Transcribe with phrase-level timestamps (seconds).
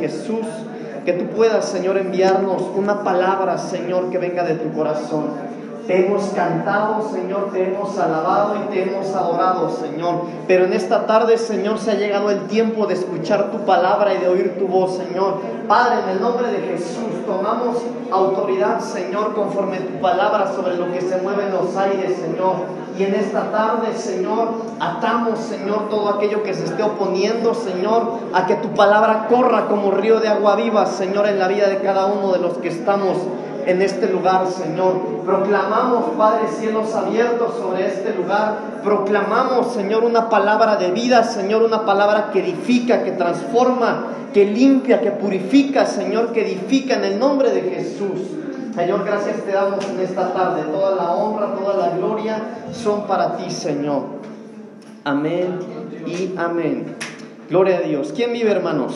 [0.00, 0.46] Jesús,
[1.04, 5.48] que tú puedas, Señor, enviarnos una palabra, Señor, que venga de tu corazón.
[5.86, 10.16] Te hemos cantado, Señor, te hemos alabado y te hemos adorado, Señor.
[10.46, 14.18] Pero en esta tarde, Señor, se ha llegado el tiempo de escuchar tu palabra y
[14.18, 15.40] de oír tu voz, Señor.
[15.66, 17.78] Padre, en el nombre de Jesús, tomamos
[18.10, 22.56] autoridad, Señor, conforme tu palabra sobre lo que se mueve en los aires, Señor.
[22.98, 24.48] Y en esta tarde, Señor,
[24.80, 29.92] atamos, Señor, todo aquello que se esté oponiendo, Señor, a que tu palabra corra como
[29.92, 33.18] río de agua viva, Señor, en la vida de cada uno de los que estamos
[33.66, 34.94] en este lugar, Señor.
[35.24, 38.56] Proclamamos, Padre, cielos abiertos sobre este lugar.
[38.82, 45.00] Proclamamos, Señor, una palabra de vida, Señor, una palabra que edifica, que transforma, que limpia,
[45.00, 48.47] que purifica, Señor, que edifica en el nombre de Jesús.
[48.78, 50.62] Señor, gracias te damos en esta tarde.
[50.70, 52.40] Toda la honra, toda la gloria
[52.72, 54.02] son para ti, Señor.
[55.02, 55.58] Amén
[56.06, 56.94] y amén.
[57.50, 58.12] Gloria a Dios.
[58.14, 58.94] ¿Quién vive, hermanos?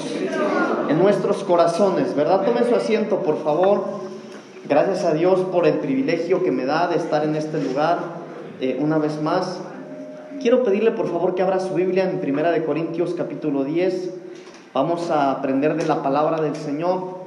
[0.89, 2.45] En nuestros corazones, ¿verdad?
[2.45, 3.83] Tomen su asiento, por favor.
[4.69, 7.99] Gracias a Dios por el privilegio que me da de estar en este lugar
[8.61, 9.59] eh, una vez más.
[10.41, 14.15] Quiero pedirle por favor que abra su Biblia en Primera de Corintios capítulo 10.
[14.75, 17.22] Vamos a aprender de la palabra del Señor.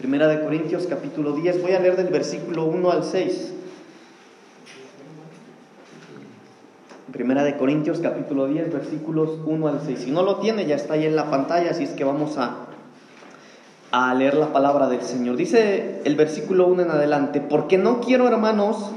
[0.00, 1.60] Primera de Corintios capítulo 10.
[1.60, 3.52] Voy a leer del versículo 1 al 6.
[7.12, 9.98] Primera de Corintios capítulo 10 versículos 1 al 6.
[9.98, 12.68] Si no lo tiene ya está ahí en la pantalla, así es que vamos a
[13.90, 15.36] a leer la palabra del Señor.
[15.36, 18.92] Dice el versículo 1 en adelante, porque no quiero, hermanos,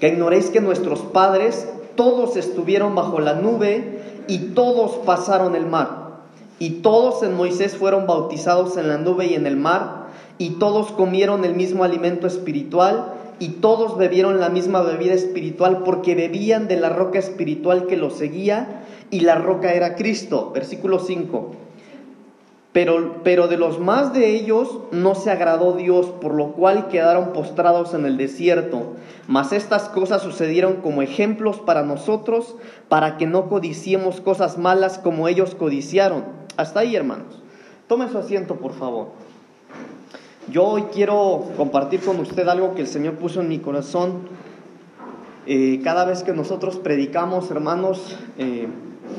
[0.00, 6.07] que ignoréis que nuestros padres todos estuvieron bajo la nube y todos pasaron el mar.
[6.58, 10.92] Y todos en Moisés fueron bautizados en la nube y en el mar, y todos
[10.92, 16.76] comieron el mismo alimento espiritual, y todos bebieron la misma bebida espiritual, porque bebían de
[16.76, 20.50] la roca espiritual que los seguía, y la roca era Cristo.
[20.52, 21.52] Versículo 5.
[22.72, 27.92] Pero, de los más de ellos no se agradó Dios, por lo cual quedaron postrados
[27.92, 28.94] en el desierto.
[29.26, 32.54] Mas estas cosas sucedieron como ejemplos para nosotros,
[32.88, 36.24] para que no codiciemos cosas malas como ellos codiciaron.
[36.58, 37.40] Hasta ahí, hermanos.
[37.86, 39.10] Tome su asiento, por favor.
[40.50, 44.22] Yo hoy quiero compartir con usted algo que el Señor puso en mi corazón.
[45.46, 48.66] Eh, cada vez que nosotros predicamos, hermanos, eh,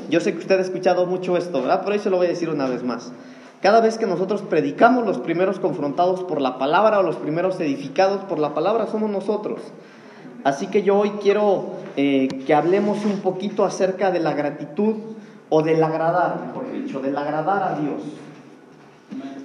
[0.10, 1.82] yo sé que usted ha escuchado mucho esto, ¿verdad?
[1.82, 3.14] Por eso lo voy a decir una vez más.
[3.62, 8.26] Cada vez que nosotros predicamos, los primeros confrontados por la palabra o los primeros edificados
[8.26, 9.62] por la palabra somos nosotros.
[10.44, 14.96] Así que yo hoy quiero eh, que hablemos un poquito acerca de la gratitud
[15.50, 18.02] o del agradar, mejor dicho, del agradar a Dios.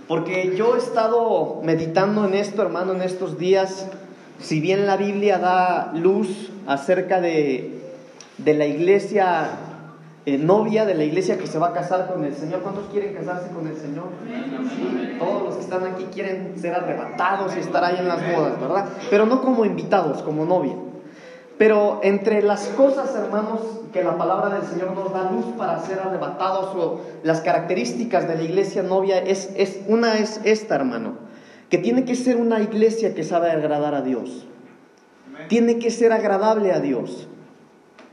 [0.07, 3.89] Porque yo he estado meditando en esto, hermano, en estos días.
[4.39, 7.81] Si bien la Biblia da luz acerca de,
[8.39, 9.59] de la iglesia
[10.27, 12.61] eh, novia de la iglesia que se va a casar con el Señor.
[12.63, 14.05] ¿Cuántos quieren casarse con el Señor?
[15.19, 18.87] todos los que están aquí quieren ser arrebatados y estar ahí en las bodas, ¿verdad?
[19.11, 20.75] Pero no como invitados, como novia.
[21.65, 23.59] Pero entre las cosas, hermanos,
[23.91, 28.35] que la palabra del Señor nos da luz para ser arrebatados o las características de
[28.35, 31.15] la iglesia novia, es, es, una es esta, hermano,
[31.71, 34.47] que tiene que ser una iglesia que sabe agradar a Dios.
[35.49, 37.29] Tiene que ser agradable a Dios.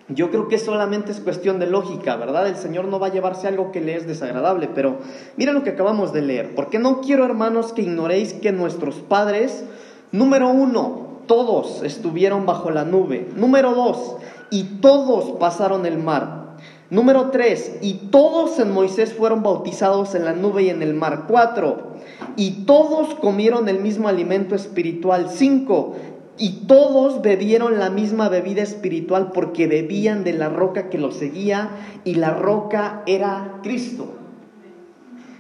[0.08, 2.48] Yo creo que solamente es cuestión de lógica, ¿verdad?
[2.48, 5.00] El Señor no va a llevarse algo que le es desagradable, pero
[5.36, 6.56] mira lo que acabamos de leer.
[6.56, 9.66] Porque no quiero, hermanos, que ignoréis que nuestros padres,
[10.14, 13.30] número uno, todos estuvieron bajo la nube.
[13.38, 14.18] Número dos,
[14.50, 16.58] y todos pasaron el mar.
[16.90, 21.28] Número tres, y todos en Moisés fueron bautizados en la nube y en el mar.
[21.30, 21.94] Cuatro,
[22.36, 25.30] y todos comieron el mismo alimento espiritual.
[25.30, 25.94] Cinco,
[26.38, 31.70] y todos bebieron la misma bebida espiritual porque bebían de la roca que los seguía
[32.04, 34.16] y la roca era Cristo.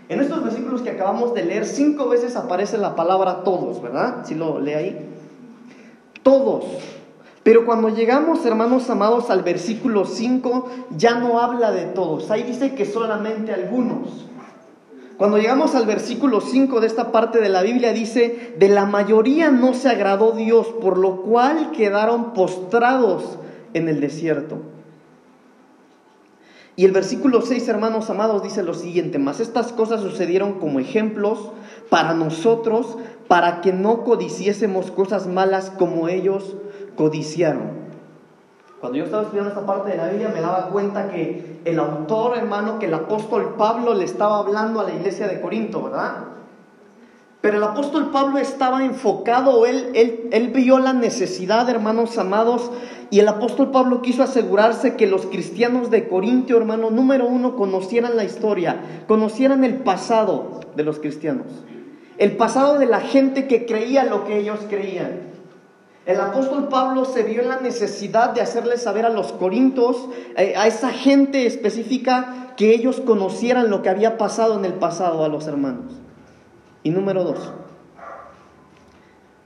[0.07, 4.23] En estos versículos que acabamos de leer, cinco veces aparece la palabra todos, ¿verdad?
[4.23, 5.07] Si lo lee ahí.
[6.23, 6.65] Todos.
[7.43, 12.29] Pero cuando llegamos, hermanos amados, al versículo 5, ya no habla de todos.
[12.29, 14.27] Ahí dice que solamente algunos.
[15.17, 19.51] Cuando llegamos al versículo 5 de esta parte de la Biblia dice, de la mayoría
[19.51, 23.37] no se agradó Dios, por lo cual quedaron postrados
[23.73, 24.57] en el desierto.
[26.75, 31.51] Y el versículo 6, hermanos amados, dice lo siguiente, mas estas cosas sucedieron como ejemplos
[31.89, 32.97] para nosotros,
[33.31, 36.57] para que no codiciésemos cosas malas como ellos
[36.97, 37.61] codiciaron.
[38.81, 42.37] Cuando yo estaba estudiando esta parte de la Biblia me daba cuenta que el autor,
[42.37, 46.25] hermano, que el apóstol Pablo le estaba hablando a la iglesia de Corinto, ¿verdad?
[47.39, 52.69] Pero el apóstol Pablo estaba enfocado, él, él, él vio la necesidad, hermanos amados,
[53.11, 58.17] y el apóstol Pablo quiso asegurarse que los cristianos de Corintio, hermano, número uno, conocieran
[58.17, 61.47] la historia, conocieran el pasado de los cristianos,
[62.21, 65.21] el pasado de la gente que creía lo que ellos creían.
[66.05, 70.07] El apóstol Pablo se vio en la necesidad de hacerles saber a los corintios,
[70.37, 75.25] eh, a esa gente específica, que ellos conocieran lo que había pasado en el pasado
[75.25, 75.93] a los hermanos.
[76.83, 77.53] Y número dos,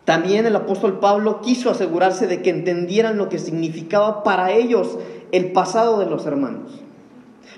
[0.04, 4.98] también el apóstol Pablo quiso asegurarse de que entendieran lo que significaba para ellos
[5.32, 6.85] el pasado de los hermanos.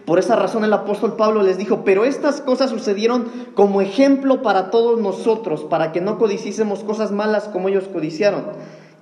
[0.08, 3.26] Por esa razón el apóstol Pablo les dijo, pero estas cosas sucedieron
[3.56, 8.46] como ejemplo para todos nosotros, para que no codicísemos cosas malas como ellos codiciaron.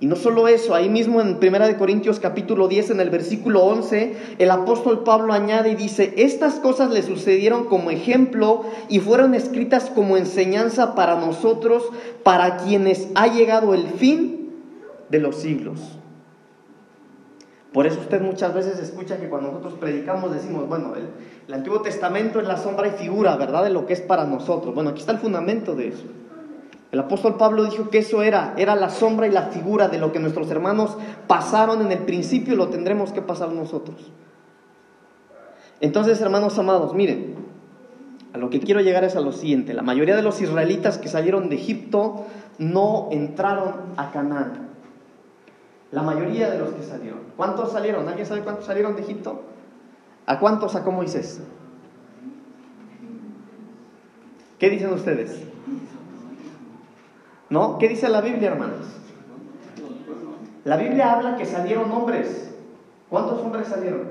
[0.00, 4.16] Y no solo eso, ahí mismo en 1 Corintios capítulo 10, en el versículo 11,
[4.40, 9.92] el apóstol Pablo añade y dice, estas cosas le sucedieron como ejemplo y fueron escritas
[9.94, 11.84] como enseñanza para nosotros,
[12.24, 14.50] para quienes ha llegado el fin
[15.08, 15.95] de los siglos.
[17.76, 22.40] Por eso usted muchas veces escucha que cuando nosotros predicamos decimos, bueno, el, Antiguo Testamento
[22.40, 24.74] es la sombra y figura, ¿verdad?, de lo que es para nosotros.
[24.74, 26.04] Bueno, aquí está el fundamento de eso.
[26.90, 30.10] El apóstol Pablo dijo que eso era, era la sombra y la figura de lo
[30.10, 30.96] que nuestros hermanos
[31.26, 34.10] pasaron en el principio y lo tendremos que pasar nosotros.
[35.82, 37.34] Entonces, hermanos amados, miren,
[38.32, 39.74] a lo que quiero llegar es a lo siguiente.
[39.74, 42.24] La mayoría de los israelitas que salieron de Egipto
[42.56, 44.66] no entraron a Canaán.
[45.92, 47.20] La mayoría de los que salieron.
[47.36, 48.08] ¿Cuántos salieron?
[48.08, 49.42] ¿Alguien sabe cuántos salieron de Egipto?
[50.26, 51.40] ¿A cuántos sacó Moisés?
[54.58, 55.42] ¿Qué dicen ustedes?
[57.50, 57.78] ¿No?
[57.78, 58.86] ¿Qué dice la Biblia, hermanos?
[60.64, 62.54] La Biblia habla que salieron hombres.
[63.08, 64.08] ¿Cuántos hombres salieron?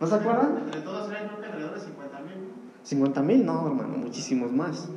[0.00, 0.58] ¿No se acuerdan?
[0.64, 2.48] Entre todos eran alrededor de 50 mil.
[2.82, 4.88] 50 mil, no, hermano, muchísimos más.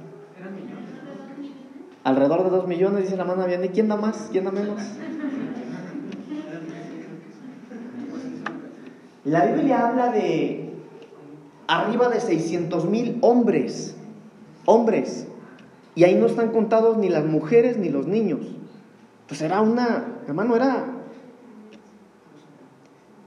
[2.04, 3.64] Alrededor de 2 millones, dice la mano bien.
[3.64, 4.30] ¿Y quién da más?
[4.32, 4.80] ¿Quién da menos?
[9.24, 10.74] La Biblia habla de
[11.68, 13.96] arriba de 600 mil hombres.
[14.66, 15.28] Hombres.
[15.94, 18.40] Y ahí no están contados ni las mujeres ni los niños.
[19.28, 21.01] Pues era una, hermano, era...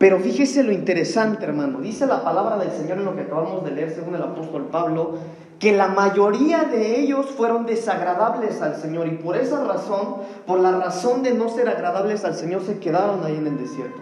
[0.04, 1.80] Pero fíjese lo interesante, hermano.
[1.80, 5.14] Dice la palabra del Señor en lo que acabamos de leer según el apóstol Pablo,
[5.58, 10.16] que la mayoría de ellos fueron desagradables al Señor y por esa razón,
[10.46, 13.98] por la razón de no ser agradables al Señor, se quedaron ahí en el desierto.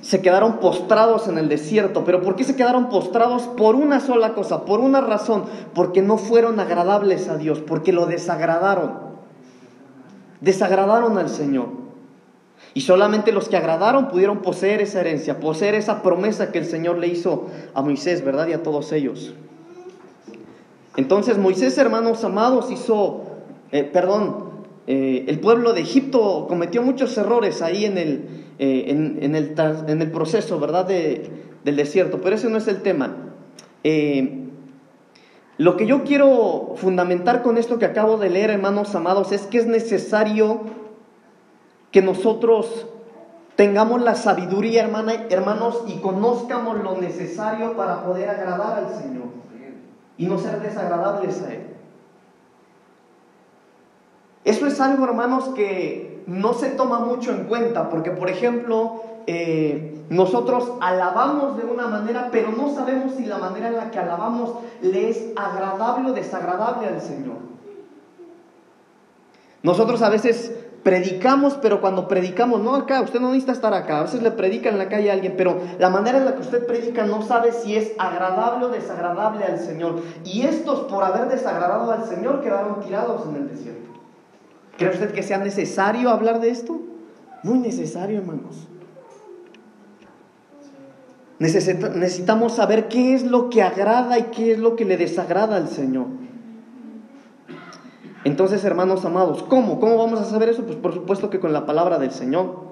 [0.00, 2.04] se quedaron postrados en el desierto.
[2.04, 3.48] ¿Pero por qué se quedaron postrados?
[3.48, 8.06] Por una sola cosa, por una razón, porque no fueron agradables a Dios, porque lo
[8.06, 9.05] desagradaron.
[10.46, 11.70] Desagradaron al Señor.
[12.72, 16.98] Y solamente los que agradaron pudieron poseer esa herencia, poseer esa promesa que el Señor
[16.98, 18.46] le hizo a Moisés, ¿verdad?
[18.46, 19.34] Y a todos ellos.
[20.96, 23.24] Entonces Moisés, hermanos amados, hizo,
[23.72, 24.50] eh, perdón,
[24.86, 28.28] eh, el pueblo de Egipto cometió muchos errores ahí en el,
[28.60, 29.52] eh, en, el,
[29.88, 31.28] en, el, proceso, ¿verdad?, de,
[31.64, 33.16] del desierto, pero ese no es el tema.
[33.82, 34.45] Eh,
[35.58, 39.58] lo que yo quiero fundamentar con esto que acabo de leer, hermanos amados, es que
[39.58, 40.60] es necesario
[41.90, 42.86] que nosotros
[43.56, 49.28] tengamos la sabiduría, hermana, hermanos, y conozcamos lo necesario para poder agradar al Señor
[50.18, 51.66] y no ser desagradables a Él.
[54.44, 60.04] Eso es algo, hermanos, que no se toma mucho en cuenta, porque, por ejemplo, eh,
[60.08, 64.54] nosotros alabamos de una manera, pero no sabemos si la manera en la que alabamos
[64.80, 67.36] le es agradable o desagradable al Señor.
[69.62, 70.54] Nosotros a veces
[70.84, 74.68] predicamos, pero cuando predicamos, no acá, usted no necesita estar acá, a veces le predica
[74.68, 77.50] en la calle a alguien, pero la manera en la que usted predica no sabe
[77.50, 80.02] si es agradable o desagradable al Señor.
[80.24, 83.90] Y estos, por haber desagradado al Señor, quedaron tirados en el desierto.
[84.78, 86.78] ¿Cree usted que sea necesario hablar de esto?
[87.42, 88.68] Muy necesario, hermanos.
[91.38, 95.68] Necesitamos saber qué es lo que agrada y qué es lo que le desagrada al
[95.68, 96.06] Señor.
[98.24, 99.78] Entonces, hermanos amados, ¿cómo?
[99.78, 100.64] ¿Cómo vamos a saber eso?
[100.64, 102.66] Pues por supuesto que con la palabra del Señor.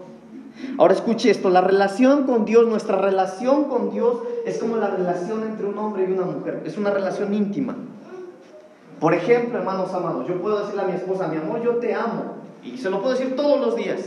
[0.78, 5.42] Ahora escuche esto, la relación con Dios, nuestra relación con Dios es como la relación
[5.42, 7.76] entre un hombre y una mujer, es una relación íntima.
[9.00, 12.36] Por ejemplo, hermanos amados, yo puedo decirle a mi esposa, mi amor, yo te amo.
[12.62, 14.00] Y se lo puedo decir todos los días.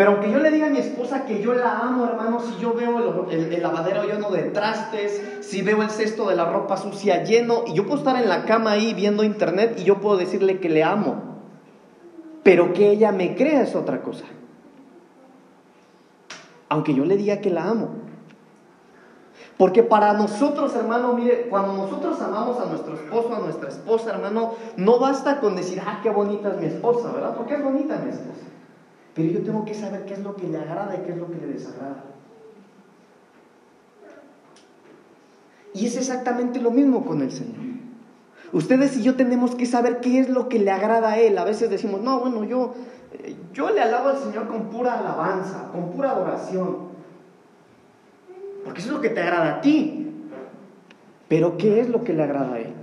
[0.00, 2.72] Pero aunque yo le diga a mi esposa que yo la amo, hermanos, si yo
[2.72, 7.64] veo el, lavadero lleno de trastes, si veo el cesto de la ropa sucia lleno,
[7.66, 10.70] y yo puedo estar en la cama ahí viendo internet y yo puedo decirle que
[10.70, 11.16] le amo.
[12.42, 14.24] Pero que ella me crea es otra cosa.
[16.70, 17.90] Aunque yo le diga que la amo.
[19.58, 24.54] Porque para nosotros, hermano, mire, cuando nosotros amamos a nuestro esposo, a nuestra esposa, hermano,
[24.78, 27.34] no basta con decir, ah, qué bonita es mi esposa, ¿verdad?
[27.36, 28.46] Porque es bonita mi esposa.
[29.20, 31.30] Pero yo tengo que saber qué es lo que le agrada y qué es lo
[31.30, 32.04] que le desagrada.
[35.74, 37.60] Y es exactamente lo mismo con el Señor.
[38.54, 41.36] Ustedes y yo tenemos que saber qué es lo que le agrada a Él.
[41.36, 42.74] A veces decimos, no, bueno, yo,
[43.12, 46.88] eh, yo le alabo al Señor con pura alabanza, con pura adoración.
[48.64, 50.30] Porque eso es lo que te agrada a ti.
[51.28, 52.79] Pero ¿qué es lo que le agrada a Él?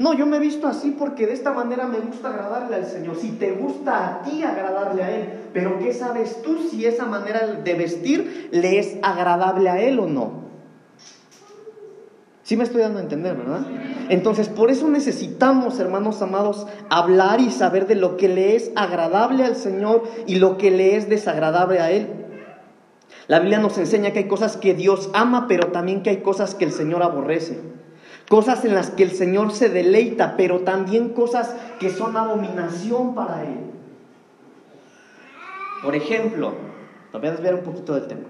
[0.00, 3.16] No, yo me he visto así porque de esta manera me gusta agradarle al Señor.
[3.16, 7.46] Si te gusta a ti agradarle a Él, pero ¿qué sabes tú si esa manera
[7.46, 10.32] de vestir le es agradable a Él o no?
[12.44, 13.60] Sí me estoy dando a entender, ¿verdad?
[14.08, 19.44] Entonces, por eso necesitamos, hermanos amados, hablar y saber de lo que le es agradable
[19.44, 22.08] al Señor y lo que le es desagradable a Él.
[23.28, 26.54] La Biblia nos enseña que hay cosas que Dios ama, pero también que hay cosas
[26.54, 27.60] que el Señor aborrece.
[28.30, 33.42] Cosas en las que el Señor se deleita, pero también cosas que son abominación para
[33.42, 33.58] Él.
[35.82, 36.52] Por ejemplo,
[37.12, 38.28] voy a desviar un poquito del tema.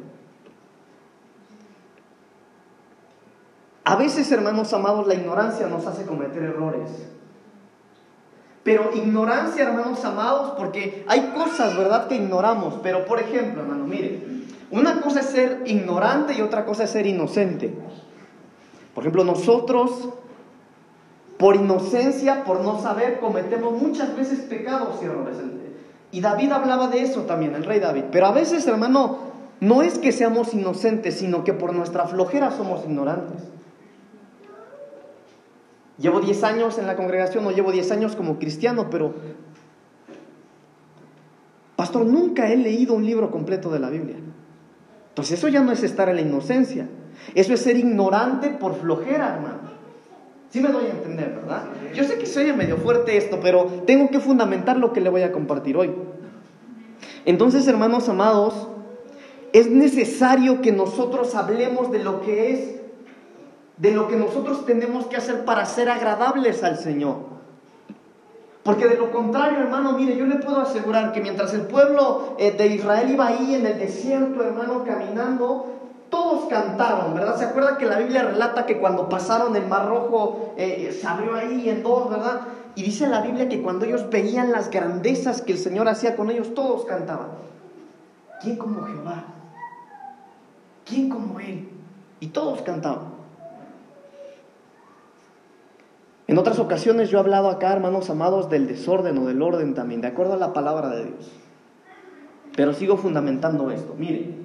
[3.84, 6.88] A veces, hermanos amados, la ignorancia nos hace cometer errores.
[8.62, 12.80] Pero ignorancia, hermanos amados, porque hay cosas, ¿verdad?, que ignoramos.
[12.82, 14.22] Pero, por ejemplo, hermano, mire,
[14.70, 17.74] una cosa es ser ignorante y otra cosa es ser inocente.
[18.94, 20.08] Por ejemplo, nosotros,
[21.38, 25.36] por inocencia, por no saber, cometemos muchas veces pecados y errores.
[26.12, 28.04] Y David hablaba de eso también, el rey David.
[28.10, 29.18] Pero a veces, hermano,
[29.60, 33.42] no es que seamos inocentes, sino que por nuestra flojera somos ignorantes.
[35.98, 39.14] Llevo 10 años en la congregación, no llevo 10 años como cristiano, pero,
[41.76, 44.16] pastor, nunca he leído un libro completo de la Biblia.
[45.10, 46.88] Entonces eso ya no es estar en la inocencia.
[47.34, 49.70] Eso es ser ignorante por flojera, hermano.
[50.50, 51.62] Sí me doy a entender, ¿verdad?
[51.94, 55.22] Yo sé que soy medio fuerte esto, pero tengo que fundamentar lo que le voy
[55.22, 55.92] a compartir hoy.
[57.24, 58.68] Entonces, hermanos amados,
[59.52, 62.80] es necesario que nosotros hablemos de lo que es,
[63.76, 67.30] de lo que nosotros tenemos que hacer para ser agradables al Señor.
[68.62, 72.50] Porque de lo contrario, hermano, mire, yo le puedo asegurar que mientras el pueblo eh,
[72.52, 75.79] de Israel iba ahí en el desierto, hermano, caminando,
[76.10, 77.38] todos cantaron, ¿verdad?
[77.38, 81.36] ¿Se acuerda que la Biblia relata que cuando pasaron el Mar Rojo eh, se abrió
[81.36, 82.40] ahí en dos, ¿verdad?
[82.74, 86.30] Y dice la Biblia que cuando ellos veían las grandezas que el Señor hacía con
[86.30, 87.28] ellos, todos cantaban.
[88.40, 89.24] ¿Quién como Jehová?
[90.84, 91.68] ¿Quién como Él?
[92.20, 93.20] Y todos cantaban.
[96.26, 100.00] En otras ocasiones yo he hablado acá, hermanos amados, del desorden o del orden también,
[100.00, 101.30] de acuerdo a la palabra de Dios.
[102.56, 103.94] Pero sigo fundamentando esto.
[103.98, 104.39] Mire,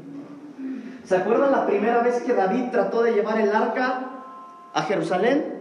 [1.05, 4.01] ¿Se acuerdan la primera vez que David trató de llevar el arca
[4.74, 5.53] a Jerusalén?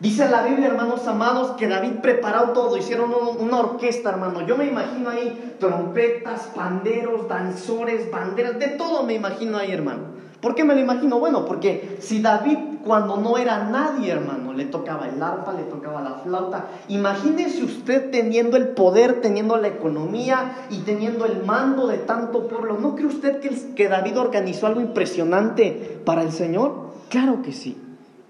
[0.00, 4.46] Dice la Biblia, hermanos amados, que David preparó todo, hicieron una orquesta, hermano.
[4.46, 10.20] Yo me imagino ahí trompetas, panderos, danzores, banderas, de todo me imagino ahí, hermano.
[10.40, 11.20] ¿Por qué me lo imagino?
[11.20, 16.00] Bueno, porque si David cuando no era nadie, hermano, le tocaba el arpa, le tocaba
[16.00, 21.98] la flauta, imagínese usted teniendo el poder, teniendo la economía y teniendo el mando de
[21.98, 22.78] tanto pueblo.
[22.78, 26.90] ¿No cree usted que, que David organizó algo impresionante para el Señor?
[27.08, 27.76] Claro que sí.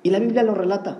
[0.02, 0.98] Y la Biblia lo relata.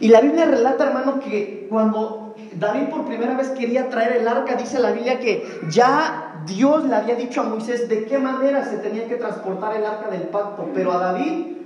[0.00, 4.54] Y la Biblia relata, hermano, que cuando David por primera vez quería traer el arca,
[4.54, 8.78] dice la Biblia que ya Dios le había dicho a Moisés de qué manera se
[8.78, 11.61] tenía que transportar el arca del pacto, pero a David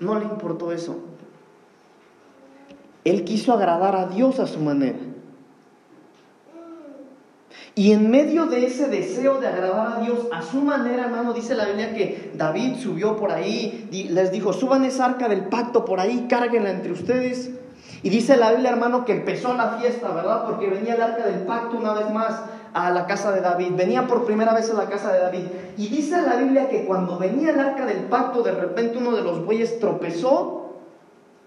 [0.00, 0.98] no le importó eso.
[3.04, 4.98] Él quiso agradar a Dios a su manera.
[7.74, 11.54] Y en medio de ese deseo de agradar a Dios a su manera, hermano, dice
[11.54, 16.00] la Biblia que David subió por ahí, les dijo, suban esa arca del pacto por
[16.00, 17.50] ahí, cárguenla entre ustedes.
[18.02, 20.46] Y dice la Biblia, hermano, que empezó la fiesta, ¿verdad?
[20.46, 22.44] Porque venía el arca del pacto una vez más
[22.76, 25.46] a la casa de David, venía por primera vez a la casa de David.
[25.78, 29.22] Y dice la Biblia que cuando venía el arca del pacto, de repente uno de
[29.22, 30.74] los bueyes tropezó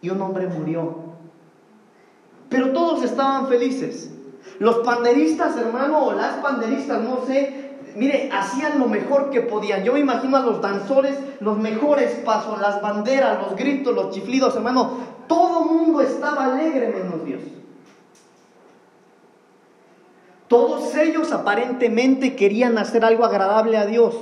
[0.02, 0.96] y un hombre murió.
[2.50, 4.10] Pero todos estaban felices.
[4.58, 9.84] Los panderistas, hermano, o las panderistas, no sé, mire, hacían lo mejor que podían.
[9.84, 14.56] Yo me imagino a los danzores, los mejores pasos, las banderas, los gritos, los chiflidos,
[14.56, 14.94] hermano.
[15.28, 17.42] Todo mundo estaba alegre menos Dios.
[20.50, 24.16] Todos ellos aparentemente querían hacer algo agradable a Dios,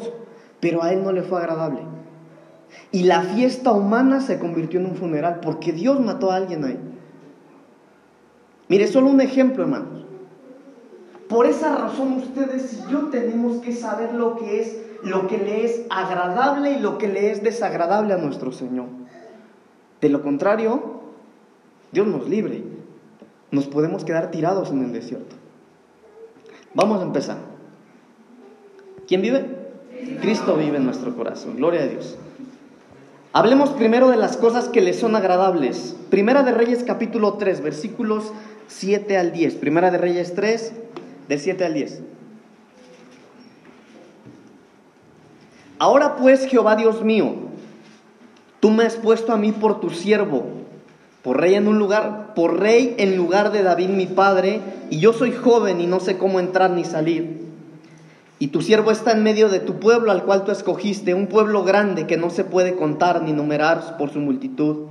[0.59, 1.79] pero a él no le fue agradable.
[2.91, 6.77] Y la fiesta humana se convirtió en un funeral porque Dios mató a alguien ahí.
[8.67, 10.05] Mire, solo un ejemplo, hermanos.
[11.29, 15.63] Por esa razón ustedes y yo tenemos que saber lo que es, lo que le
[15.63, 18.87] es agradable y lo que le es desagradable a nuestro Señor.
[20.01, 21.01] De lo contrario,
[21.93, 22.63] Dios nos libre.
[23.49, 25.46] Nos podemos quedar tirados en el desierto.
[26.73, 27.37] Vamos a empezar.
[29.07, 29.45] ¿Quién vive?
[30.21, 31.55] Cristo vive en nuestro corazón.
[31.55, 32.17] Gloria a Dios.
[33.33, 35.95] Hablemos primero de las cosas que le son agradables.
[36.09, 38.31] Primera de Reyes capítulo 3, versículos
[38.67, 39.55] 7 al 10.
[39.55, 40.73] Primera de Reyes 3,
[41.27, 42.03] del 7 al 10.
[45.79, 47.35] Ahora pues, Jehová Dios mío,
[48.59, 50.45] tú me has puesto a mí por tu siervo,
[51.27, 55.11] por rey en un lugar, por rey en lugar de David mi padre, y yo
[55.11, 57.49] soy joven y no sé cómo entrar ni salir.
[58.39, 61.65] Y tu siervo está en medio de tu pueblo al cual tú escogiste, un pueblo
[61.65, 64.85] grande que no se puede contar ni numerar por su multitud.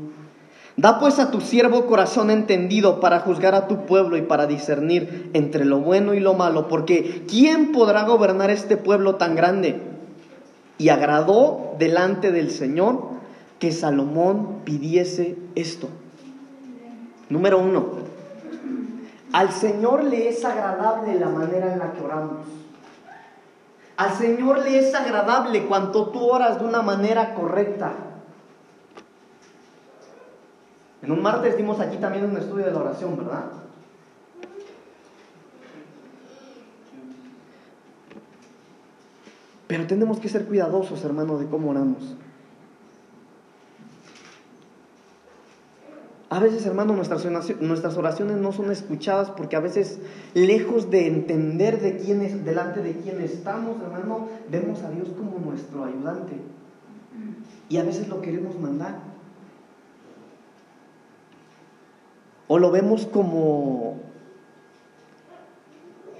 [0.76, 5.30] Da pues a tu siervo corazón entendido para juzgar a tu pueblo y para discernir
[5.32, 9.80] entre lo bueno y lo malo, porque ¿quién podrá gobernar este pueblo tan grande?
[10.76, 13.04] Y agradó delante del Señor
[13.58, 15.88] que Salomón pidiese esto.
[17.28, 17.86] Número uno,
[19.32, 22.46] al Señor le es agradable la manera en la que oramos.
[23.96, 27.92] Al Señor le es agradable cuando tú oras de una manera correcta.
[31.02, 33.44] En un martes dimos aquí también un estudio de la oración, ¿verdad?
[39.66, 42.16] Pero tenemos que ser cuidadosos, hermano, de cómo oramos.
[46.28, 47.24] A veces, hermano, nuestras
[47.96, 50.00] oraciones, no son escuchadas porque a veces,
[50.34, 55.38] lejos de entender de quién es, delante de quién estamos, hermano, vemos a Dios como
[55.38, 56.34] nuestro ayudante.
[57.68, 58.98] Y a veces lo queremos mandar.
[62.48, 64.00] O lo vemos como...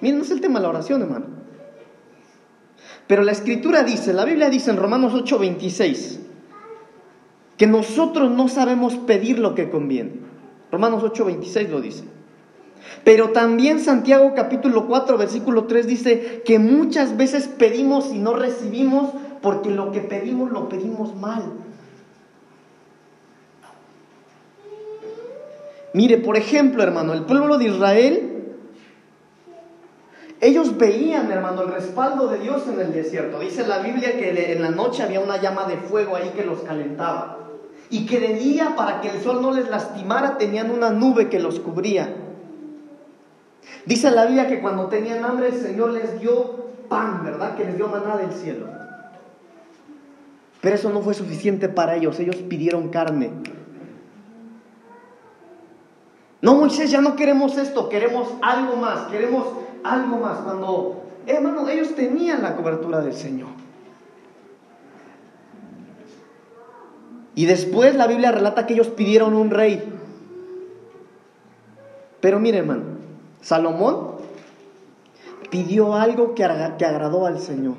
[0.00, 1.26] Miren, no es el tema de la oración, hermano.
[3.08, 6.18] Pero la escritura dice, la Biblia dice en Romanos 8:26,
[7.56, 10.12] que nosotros no sabemos pedir lo que conviene.
[10.70, 12.04] Romanos 8:26 lo dice.
[13.04, 19.10] Pero también Santiago capítulo 4 versículo 3 dice que muchas veces pedimos y no recibimos
[19.42, 21.42] porque lo que pedimos lo pedimos mal.
[25.92, 28.36] Mire, por ejemplo, hermano, el pueblo de Israel,
[30.42, 33.40] ellos veían, hermano, el respaldo de Dios en el desierto.
[33.40, 36.60] Dice la Biblia que en la noche había una llama de fuego ahí que los
[36.60, 37.45] calentaba.
[37.90, 41.38] Y que de día, para que el sol no les lastimara, tenían una nube que
[41.38, 42.14] los cubría.
[43.84, 47.56] Dice la Biblia que cuando tenían hambre el Señor les dio pan, ¿verdad?
[47.56, 48.66] Que les dio maná del cielo.
[50.60, 53.30] Pero eso no fue suficiente para ellos, ellos pidieron carne.
[56.42, 59.46] No, Moisés, ya no queremos esto, queremos algo más, queremos
[59.84, 60.38] algo más.
[60.38, 63.65] Cuando, hermano, ellos tenían la cobertura del Señor.
[67.36, 69.84] Y después la Biblia relata que ellos pidieron un rey.
[72.20, 72.84] Pero mire, hermano,
[73.42, 74.12] Salomón
[75.50, 77.74] pidió algo que, agradó al Señor.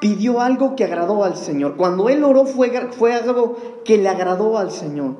[0.00, 1.76] Pidió algo que agradó al Señor.
[1.76, 5.16] Cuando él oró fue, fue algo que le agradó al Señor.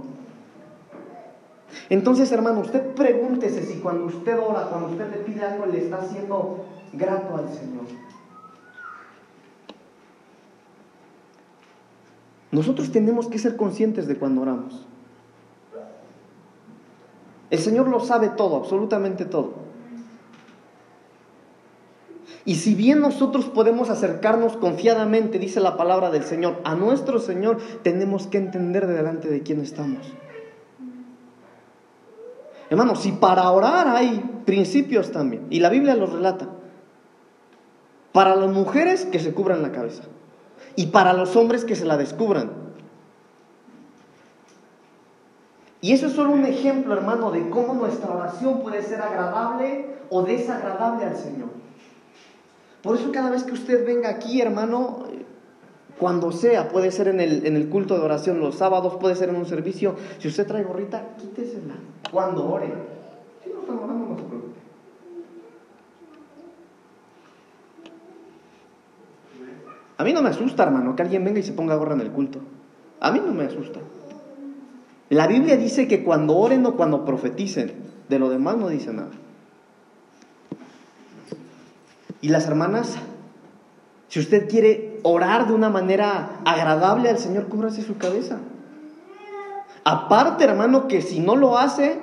[1.90, 5.96] Entonces, hermano, usted pregúntese si cuando usted ora, cuando usted le pide algo, le está
[5.96, 7.86] haciendo grato al Señor.
[12.50, 14.86] Nosotros tenemos que ser conscientes de cuando oramos.
[17.50, 19.68] El Señor lo sabe todo, absolutamente todo.
[22.44, 27.58] Y si bien nosotros podemos acercarnos confiadamente, dice la palabra del Señor, a nuestro Señor,
[27.82, 29.98] tenemos que entender de delante de quién estamos.
[32.70, 36.48] Hermano, si para orar hay principios también, y la Biblia los relata,
[38.12, 40.04] para las mujeres que se cubran la cabeza,
[40.78, 42.52] y para los hombres que se la descubran.
[45.80, 50.22] Y eso es solo un ejemplo, hermano, de cómo nuestra oración puede ser agradable o
[50.22, 51.48] desagradable al Señor.
[52.80, 55.06] Por eso cada vez que usted venga aquí, hermano,
[55.98, 59.30] cuando sea, puede ser en el, en el culto de oración los sábados, puede ser
[59.30, 61.74] en un servicio, si usted trae gorrita, quítesela
[62.12, 62.72] cuando ore.
[63.42, 64.47] Si no estamos orando, no se
[69.98, 72.10] A mí no me asusta, hermano, que alguien venga y se ponga gorra en el
[72.10, 72.38] culto.
[73.00, 73.80] A mí no me asusta.
[75.10, 77.72] La Biblia dice que cuando oren o cuando profeticen,
[78.08, 79.10] de lo demás no dice nada.
[82.20, 82.96] Y las hermanas,
[84.08, 88.38] si usted quiere orar de una manera agradable al Señor, cúbrase su cabeza.
[89.84, 92.00] Aparte, hermano, que si no lo hace,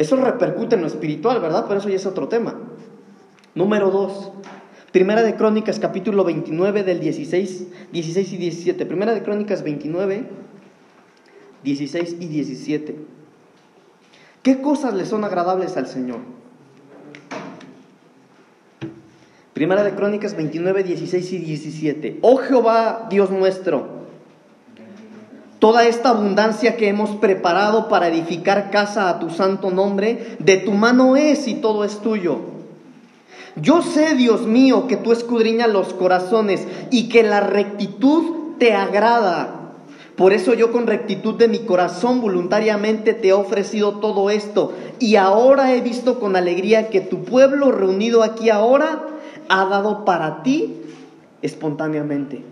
[0.00, 1.66] Eso repercute en lo espiritual, ¿verdad?
[1.68, 2.54] Pero eso ya es otro tema.
[3.54, 4.32] Número 2.
[4.92, 8.86] Primera de Crónicas, capítulo 29 del 16, 16 y 17.
[8.86, 10.24] Primera de Crónicas 29,
[11.62, 12.96] 16 y 17.
[14.42, 16.18] ¿Qué cosas le son agradables al Señor?
[19.52, 22.18] Primera de Crónicas 29, 16 y 17.
[22.22, 23.86] Oh Jehová, Dios nuestro,
[25.60, 30.72] toda esta abundancia que hemos preparado para edificar casa a tu santo nombre, de tu
[30.72, 32.59] mano es y todo es tuyo.
[33.56, 39.56] Yo sé, Dios mío, que tú escudriñas los corazones y que la rectitud te agrada.
[40.16, 44.74] Por eso yo con rectitud de mi corazón voluntariamente te he ofrecido todo esto.
[44.98, 49.06] Y ahora he visto con alegría que tu pueblo reunido aquí ahora
[49.48, 50.82] ha dado para ti
[51.42, 52.44] espontáneamente.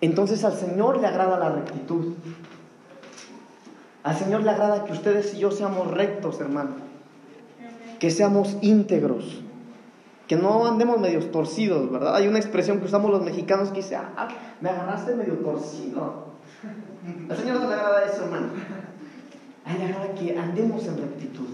[0.00, 2.14] Entonces al Señor le agrada la rectitud.
[4.02, 6.83] Al Señor le agrada que ustedes y yo seamos rectos, hermano
[8.04, 9.40] que seamos íntegros,
[10.28, 12.14] que no andemos medios torcidos, ¿verdad?
[12.14, 14.28] Hay una expresión que usamos los mexicanos que dice, ah,
[14.60, 16.26] me agarraste medio torcido.
[17.30, 18.48] Al Señor no le agrada eso, hermano.
[19.64, 21.48] A Él le agrada que andemos en rectitud.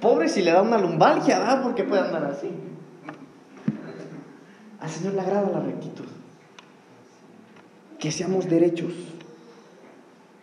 [0.00, 1.62] Pobre si le da una lumbalgia, ¿verdad?
[1.62, 2.50] Porque puede andar así.
[4.80, 6.06] Al Señor le agrada la rectitud.
[8.00, 8.92] Que seamos derechos.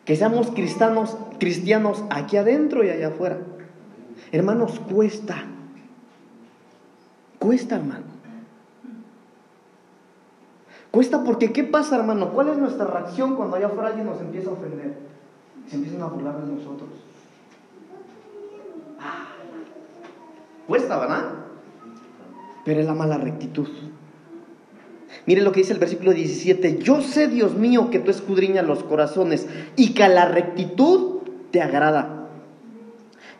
[0.05, 3.39] Que seamos cristianos, cristianos aquí adentro y allá afuera.
[4.33, 5.43] Hermanos, cuesta.
[7.37, 8.05] Cuesta, hermano.
[10.89, 12.33] Cuesta porque ¿qué pasa, hermano?
[12.33, 14.97] ¿Cuál es nuestra reacción cuando allá afuera alguien nos empieza a ofender?
[15.69, 16.89] Se empiezan a burlar de nosotros.
[18.99, 19.27] Ah,
[20.67, 21.25] cuesta, ¿verdad?
[22.65, 23.67] Pero es la mala rectitud.
[25.27, 26.79] Mire lo que dice el versículo 17.
[26.79, 31.61] Yo sé, Dios mío, que tú escudriñas los corazones y que a la rectitud te
[31.61, 32.22] agrada.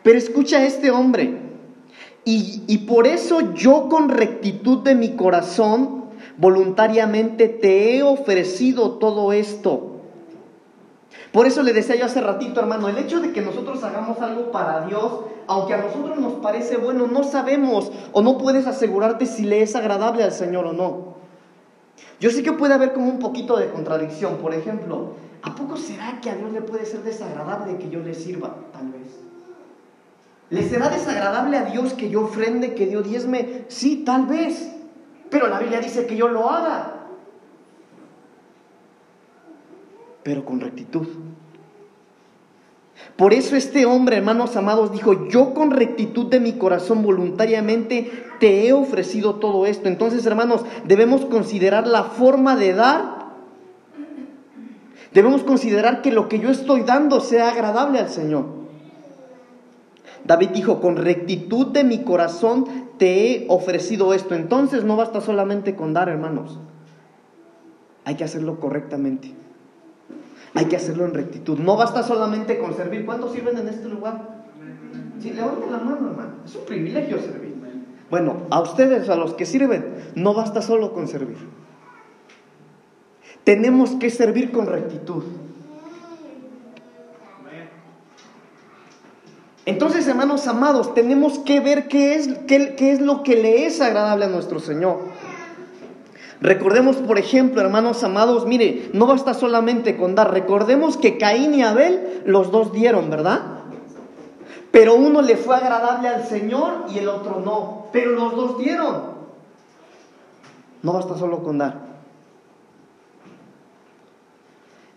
[0.04, 1.40] Pero escucha a este hombre.
[2.24, 6.04] Y, y por eso yo con rectitud de mi corazón
[6.36, 9.90] voluntariamente te he ofrecido todo esto.
[11.32, 14.52] Por eso le decía yo hace ratito, hermano, el hecho de que nosotros hagamos algo
[14.52, 19.44] para Dios, aunque a nosotros nos parece bueno, no sabemos o no puedes asegurarte si
[19.44, 21.14] le es agradable al Señor o no.
[22.20, 24.36] Yo sé que puede haber como un poquito de contradicción.
[24.36, 28.14] Por ejemplo, ¿a poco será que a Dios le puede ser desagradable que yo le
[28.14, 28.56] sirva?
[28.72, 29.23] Tal vez.
[30.50, 33.64] ¿Le será desagradable a Dios que yo ofrende, que Dios diezme?
[33.68, 34.72] Sí, tal vez.
[35.30, 37.06] Pero la Biblia dice que yo lo haga.
[40.22, 41.06] Pero con rectitud.
[43.16, 48.66] Por eso este hombre, hermanos amados, dijo, yo con rectitud de mi corazón voluntariamente te
[48.66, 49.88] he ofrecido todo esto.
[49.88, 53.24] Entonces, hermanos, debemos considerar la forma de dar.
[55.12, 58.63] Debemos considerar que lo que yo estoy dando sea agradable al Señor.
[60.24, 62.66] David dijo, con rectitud de mi corazón
[62.98, 64.34] te he ofrecido esto.
[64.34, 66.58] Entonces no basta solamente con dar, hermanos.
[68.04, 69.34] Hay que hacerlo correctamente.
[70.54, 71.58] Hay que hacerlo en rectitud.
[71.58, 73.04] No basta solamente con servir.
[73.04, 74.44] ¿Cuántos sirven en este lugar?
[75.20, 76.32] Sí, levanten la mano, hermano.
[76.44, 77.54] Es un privilegio servir.
[78.10, 81.38] Bueno, a ustedes, a los que sirven, no basta solo con servir.
[83.42, 85.24] Tenemos que servir con rectitud.
[89.66, 94.26] Entonces, hermanos amados, tenemos que ver qué es, qué, es lo que le es agradable
[94.26, 94.98] a nuestro Señor.
[96.40, 101.62] Recordemos, por ejemplo, hermanos amados, mire, no basta solamente con dar, recordemos que Caín y
[101.62, 103.40] Abel los dos dieron, ¿verdad?
[104.70, 109.14] Pero uno le fue agradable al Señor y el otro no, pero los dos dieron.
[110.82, 111.78] No basta solo con dar.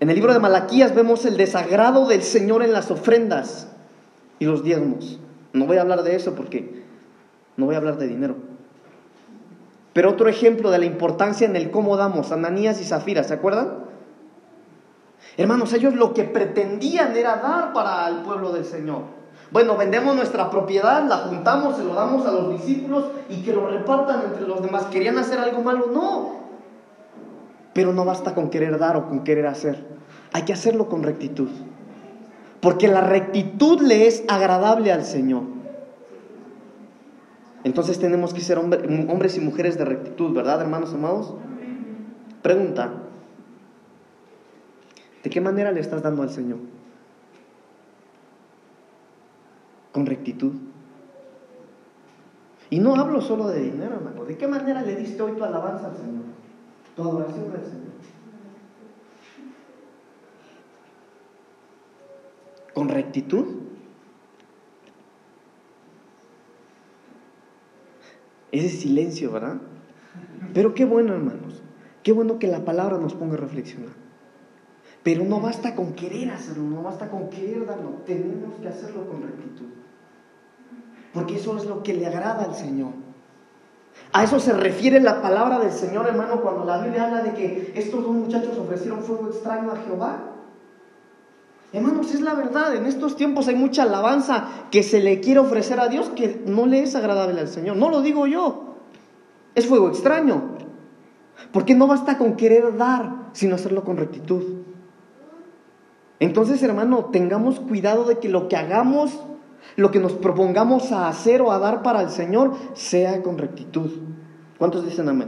[0.02, 3.68] En el libro de Malaquías vemos el desagrado del Señor en las ofrendas
[4.40, 5.20] y los diezmos.
[5.54, 6.84] No voy a hablar de eso porque
[7.56, 8.36] no voy a hablar de dinero.
[9.94, 13.86] Pero otro ejemplo de la importancia en el cómo damos, Ananías y Zafira, ¿se acuerdan?
[15.38, 19.18] Hermanos, ellos lo que pretendían era dar para el pueblo del Señor.
[19.50, 23.68] Bueno, vendemos nuestra propiedad, la juntamos, se lo damos a los discípulos y que lo
[23.68, 24.86] repartan entre los demás.
[24.86, 25.88] ¿Querían hacer algo malo?
[25.92, 26.36] No.
[27.74, 29.86] Pero no basta con querer dar o con querer hacer.
[30.34, 31.50] Hay que hacerlo con rectitud.
[32.62, 35.44] Porque la rectitud le es agradable al Señor.
[37.64, 41.34] Entonces tenemos que ser hombres y mujeres de rectitud, ¿verdad, hermanos amados?
[42.42, 42.94] Pregunta,
[45.24, 46.60] ¿de qué manera le estás dando al Señor?
[49.92, 50.54] Con rectitud.
[52.70, 54.26] Y no hablo solo de dinero, hermano.
[54.26, 56.24] ¿De qué manera le diste hoy tu alabanza al Señor?
[56.96, 57.87] Tu adoración al Señor.
[62.86, 63.46] Rectitud?
[68.52, 69.58] Ese silencio, ¿verdad?
[70.54, 71.62] Pero qué bueno, hermanos.
[72.04, 73.90] Qué bueno que la palabra nos ponga a reflexionar.
[75.04, 78.02] Pero no basta con querer hacerlo, no basta con querer darlo.
[78.06, 79.68] Tenemos que hacerlo con rectitud.
[81.14, 82.92] Porque eso es lo que le agrada al Señor.
[84.14, 87.74] A eso se refiere la palabra del Señor, hermano, cuando la Biblia habla de que
[87.76, 90.37] estos dos muchachos ofrecieron fuego extraño a Jehová.
[91.74, 95.80] Hermanos, es la verdad, en estos tiempos hay mucha alabanza que se le quiere ofrecer
[95.80, 97.76] a Dios que no le es agradable al Señor.
[97.76, 98.76] No lo digo yo,
[99.54, 100.56] es fuego extraño.
[101.52, 104.44] Porque no basta con querer dar, sino hacerlo con rectitud.
[106.20, 109.20] Entonces, hermano, tengamos cuidado de que lo que hagamos,
[109.76, 113.92] lo que nos propongamos a hacer o a dar para el Señor, sea con rectitud.
[114.58, 115.28] ¿Cuántos dicen amén?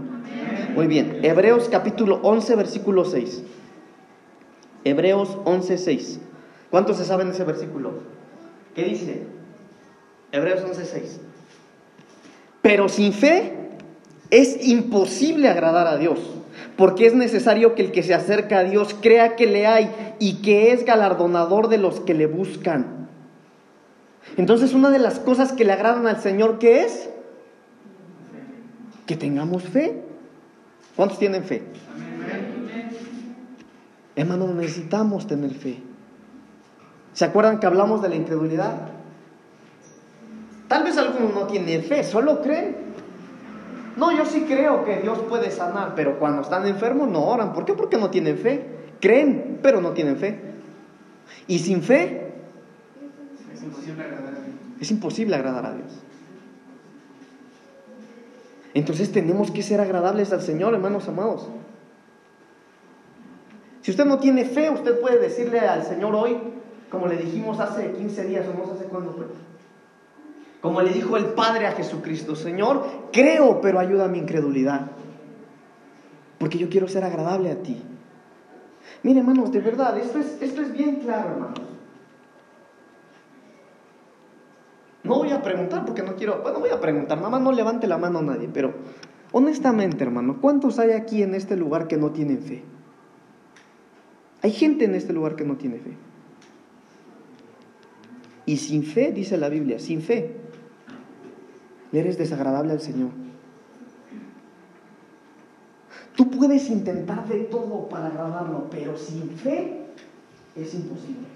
[0.73, 1.19] Muy bien.
[1.21, 3.43] Hebreos capítulo 11, versículo 6.
[4.83, 6.19] Hebreos 11, 6.
[6.69, 7.93] ¿Cuántos se saben ese versículo?
[8.75, 9.23] ¿Qué dice?
[10.31, 11.19] Hebreos 11, 6.
[12.61, 13.53] Pero sin fe
[14.29, 16.19] es imposible agradar a Dios,
[16.77, 20.41] porque es necesario que el que se acerca a Dios crea que le hay y
[20.41, 23.07] que es galardonador de los que le buscan.
[24.37, 27.09] Entonces una de las cosas que le agradan al Señor, ¿qué es?
[29.07, 30.03] Que tengamos fe.
[30.95, 31.63] ¿Cuántos tienen fe?
[34.15, 35.88] Hermanos, necesitamos tener fe.
[37.13, 38.89] ¿Se acuerdan que hablamos de la incredulidad?
[40.67, 42.89] Tal vez algunos no tienen fe, solo creen.
[43.97, 47.53] No, yo sí creo que Dios puede sanar, pero cuando están enfermos no oran.
[47.53, 47.73] ¿Por qué?
[47.73, 48.65] Porque no tienen fe.
[49.01, 50.39] Creen, pero no tienen fe.
[51.47, 52.33] Y sin fe
[53.53, 54.55] Es imposible agradar a Dios.
[54.79, 55.91] es imposible agradar a Dios.
[58.73, 61.49] Entonces tenemos que ser agradables al Señor, hermanos amados.
[63.81, 66.37] Si usted no tiene fe, usted puede decirle al Señor hoy,
[66.89, 69.25] como le dijimos hace 15 días o no sé cuándo fue.
[70.61, 74.91] Como le dijo el Padre a Jesucristo, Señor, creo, pero ayuda a mi incredulidad.
[76.37, 77.81] Porque yo quiero ser agradable a ti.
[79.03, 81.61] Mire, hermanos, de verdad, esto es, esto es bien claro, hermanos.
[85.03, 87.87] No voy a preguntar porque no quiero, bueno, voy a preguntar, nada más no levante
[87.87, 88.73] la mano nadie, pero
[89.31, 92.63] honestamente, hermano, ¿cuántos hay aquí en este lugar que no tienen fe?
[94.41, 96.08] Hay gente en este lugar que no tiene fe.
[98.49, 100.35] Y sin fe, dice la Biblia, sin fe,
[101.91, 103.11] le eres desagradable al Señor.
[106.15, 109.85] Tú puedes intentar de todo para agradarlo, pero sin fe
[110.55, 111.27] es imposible.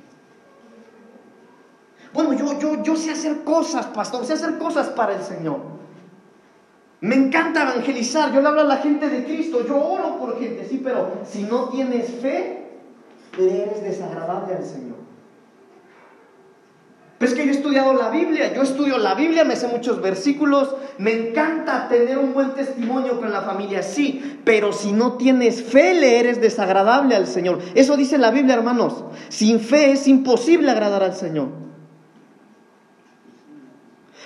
[2.15, 5.59] Bueno, yo, yo, yo sé hacer cosas, pastor, sé hacer cosas para el Señor.
[7.01, 10.65] Me encanta evangelizar, yo le hablo a la gente de Cristo, yo oro por gente,
[10.67, 12.71] sí, pero si no tienes fe,
[13.37, 15.02] le eres desagradable al Señor.
[17.23, 20.75] Es que yo he estudiado la Biblia, yo estudio la Biblia, me sé muchos versículos,
[20.97, 25.93] me encanta tener un buen testimonio con la familia, sí, pero si no tienes fe,
[25.93, 27.59] le eres desagradable al Señor.
[27.75, 29.05] Eso dice la Biblia, hermanos.
[29.29, 31.47] Sin fe es imposible agradar al Señor.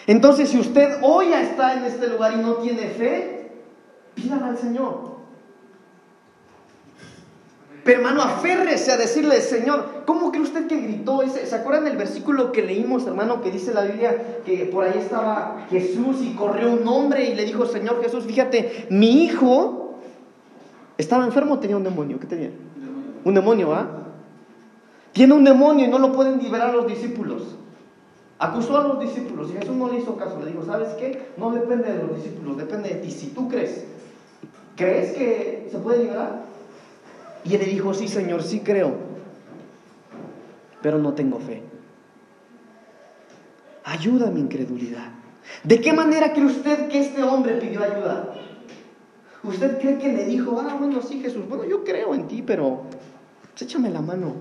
[0.08, 3.52] Entonces, si usted hoy ya está en este lugar y no tiene fe,
[4.16, 5.17] pídala al Señor.
[7.88, 11.22] Pero hermano, aférrese a decirle, Señor, ¿cómo cree usted que gritó?
[11.26, 15.66] ¿Se acuerdan del versículo que leímos, hermano, que dice la Biblia que por ahí estaba
[15.70, 20.00] Jesús y corrió un hombre y le dijo, Señor Jesús, fíjate, mi hijo
[20.98, 22.20] estaba enfermo o tenía un demonio?
[22.20, 22.52] ¿Qué tenía?
[23.24, 23.88] Un demonio, ¿ah?
[25.14, 27.56] Tiene un demonio y no lo pueden liberar los discípulos.
[28.38, 30.38] Acusó a los discípulos y Jesús no le hizo caso.
[30.44, 31.30] Le dijo, ¿sabes qué?
[31.38, 33.12] No depende de los discípulos, depende de ti.
[33.12, 33.86] Si tú crees,
[34.76, 36.57] ¿crees que se puede liberar?
[37.48, 38.96] Y él le dijo, sí, Señor, sí creo,
[40.82, 41.64] pero no tengo fe.
[43.86, 45.12] Ayuda a mi incredulidad.
[45.64, 48.34] ¿De qué manera cree usted que este hombre pidió ayuda?
[49.44, 52.82] ¿Usted cree que le dijo, ah, bueno, sí, Jesús, bueno, yo creo en ti, pero
[53.54, 54.34] pues, échame la mano?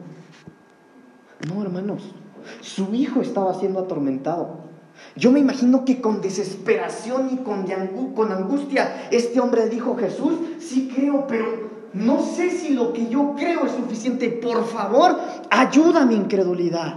[1.49, 2.12] No, hermanos,
[2.61, 4.66] su hijo estaba siendo atormentado.
[5.14, 11.27] Yo me imagino que con desesperación y con, angustia este hombre dijo, Jesús, sí creo,
[11.27, 11.65] pero
[11.96, 14.28] no sé si lo que yo creo es suficiente.
[14.28, 15.18] Por favor,
[15.50, 16.94] ayuda a mi incredulidad.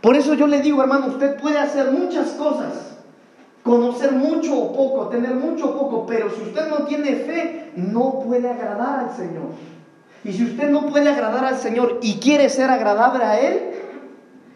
[0.00, 2.96] Por eso yo le digo, hermano, usted puede hacer muchas cosas,
[3.62, 8.18] conocer mucho o poco, tener mucho o poco, pero si usted no tiene fe, no
[8.26, 9.50] puede agradar al Señor.
[10.24, 13.70] Y si usted no puede agradar al Señor y quiere ser agradable a Él,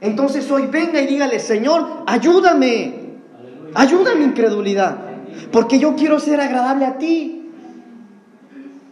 [0.00, 3.14] entonces hoy venga y dígale, Señor, ayúdame,
[3.74, 4.98] ayuda a mi incredulidad,
[5.52, 7.33] porque yo quiero ser agradable a ti.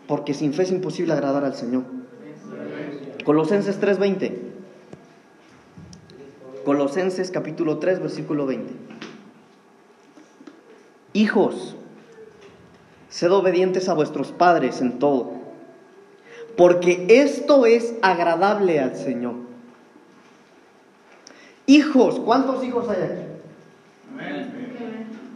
[0.07, 1.85] Porque sin fe es imposible agradar al Señor.
[3.25, 4.53] Colosenses 3:20.
[6.65, 8.73] Colosenses capítulo 3, versículo 20.
[11.15, 11.77] Hijos,
[13.09, 15.33] sed obedientes a vuestros padres en todo,
[16.57, 19.35] porque esto es agradable al Señor.
[21.67, 23.23] Hijos, ¿cuántos hijos hay aquí?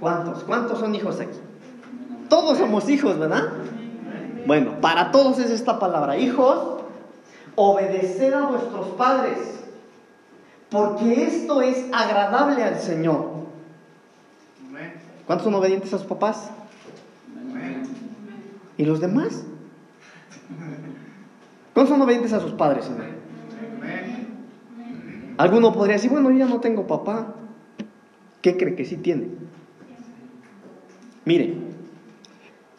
[0.01, 0.45] ¿Cuántos?
[0.45, 1.39] ¿Cuántos son hijos aquí?
[2.29, 3.53] Todos somos hijos, ¿verdad?
[4.47, 6.17] Bueno, para todos es esta palabra.
[6.17, 6.83] Hijos,
[7.57, 9.39] obedeced a vuestros padres,
[10.71, 13.37] porque esto es agradable al Señor.
[15.27, 16.51] ¿Cuántos son obedientes a sus papás?
[18.79, 19.43] ¿Y los demás?
[21.75, 23.17] ¿Cuántos son obedientes a sus padres, Señor?
[25.39, 27.35] Alguno podría decir, bueno, yo ya no tengo papá.
[28.41, 29.29] ¿Qué cree que sí tiene?
[31.25, 31.66] Mire,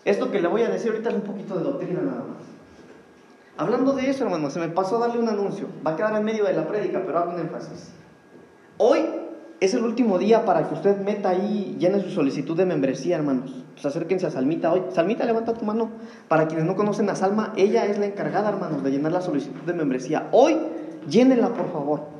[0.09, 2.47] esto que le voy a decir ahorita es un poquito de doctrina nada más.
[3.57, 5.67] Hablando de eso, hermano, se me pasó a darle un anuncio.
[5.85, 7.91] Va a quedar en medio de la prédica, pero hago un énfasis.
[8.77, 8.99] Hoy
[9.59, 13.65] es el último día para que usted meta ahí, llene su solicitud de membresía, hermanos.
[13.73, 14.83] Pues acérquense a Salmita hoy.
[14.93, 15.89] Salmita, levanta tu mano.
[16.27, 19.61] Para quienes no conocen a Salma, ella es la encargada, hermanos, de llenar la solicitud
[19.61, 20.29] de membresía.
[20.31, 20.55] Hoy,
[21.09, 22.16] llénela, por favor.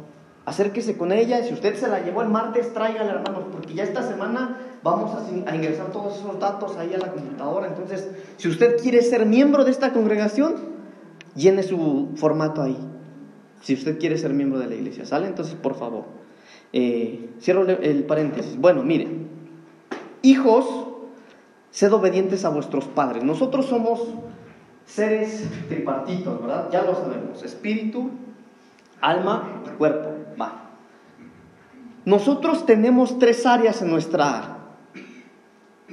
[0.48, 1.44] Acérquese con ella.
[1.44, 5.54] Si usted se la llevó el martes, tráigala, hermanos, porque ya esta semana vamos a,
[5.54, 7.68] ingresar todos esos datos ahí a la computadora.
[7.68, 8.08] Entonces,
[8.38, 10.56] si usted quiere ser miembro de esta congregación,
[11.36, 12.78] llene su formato ahí.
[13.62, 15.28] Si usted quiere ser miembro de la iglesia, ¿sale?
[15.28, 16.06] Entonces, por favor.
[16.72, 18.58] Eh, cierro el paréntesis.
[18.58, 19.10] Bueno, mire,
[20.22, 20.66] hijos,
[21.72, 23.22] sed obedientes a vuestros padres.
[23.22, 24.00] Nosotros somos
[24.86, 26.70] seres tripartitos, ¿verdad?
[26.72, 27.44] Ya lo sabemos.
[27.44, 28.12] Espíritu,
[29.02, 30.17] alma y cuerpo.
[32.08, 34.60] Nosotros tenemos tres áreas en nuestra,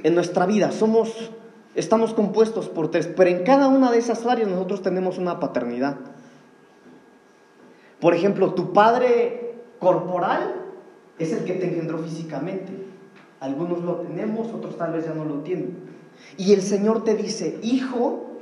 [0.01, 0.71] en nuestra vida.
[0.71, 1.29] Somos,
[1.75, 5.97] estamos compuestos por tres, pero en cada una de esas áreas nosotros tenemos una paternidad.
[7.99, 10.55] Por ejemplo, tu padre corporal
[11.19, 12.71] es el que te engendró físicamente.
[13.41, 15.75] Algunos lo tenemos, otros tal vez ya no lo tienen.
[16.37, 18.37] Y el Señor te dice, hijo,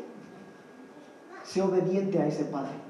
[1.43, 2.82] sé obediente a ese Padre.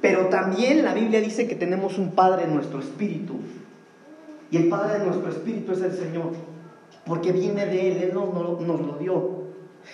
[0.00, 3.34] Pero también la Biblia dice que tenemos un Padre en nuestro espíritu.
[4.50, 6.32] Y el Padre de nuestro espíritu es el Señor.
[7.04, 9.38] Porque viene de Él, Él nos, nos lo dio.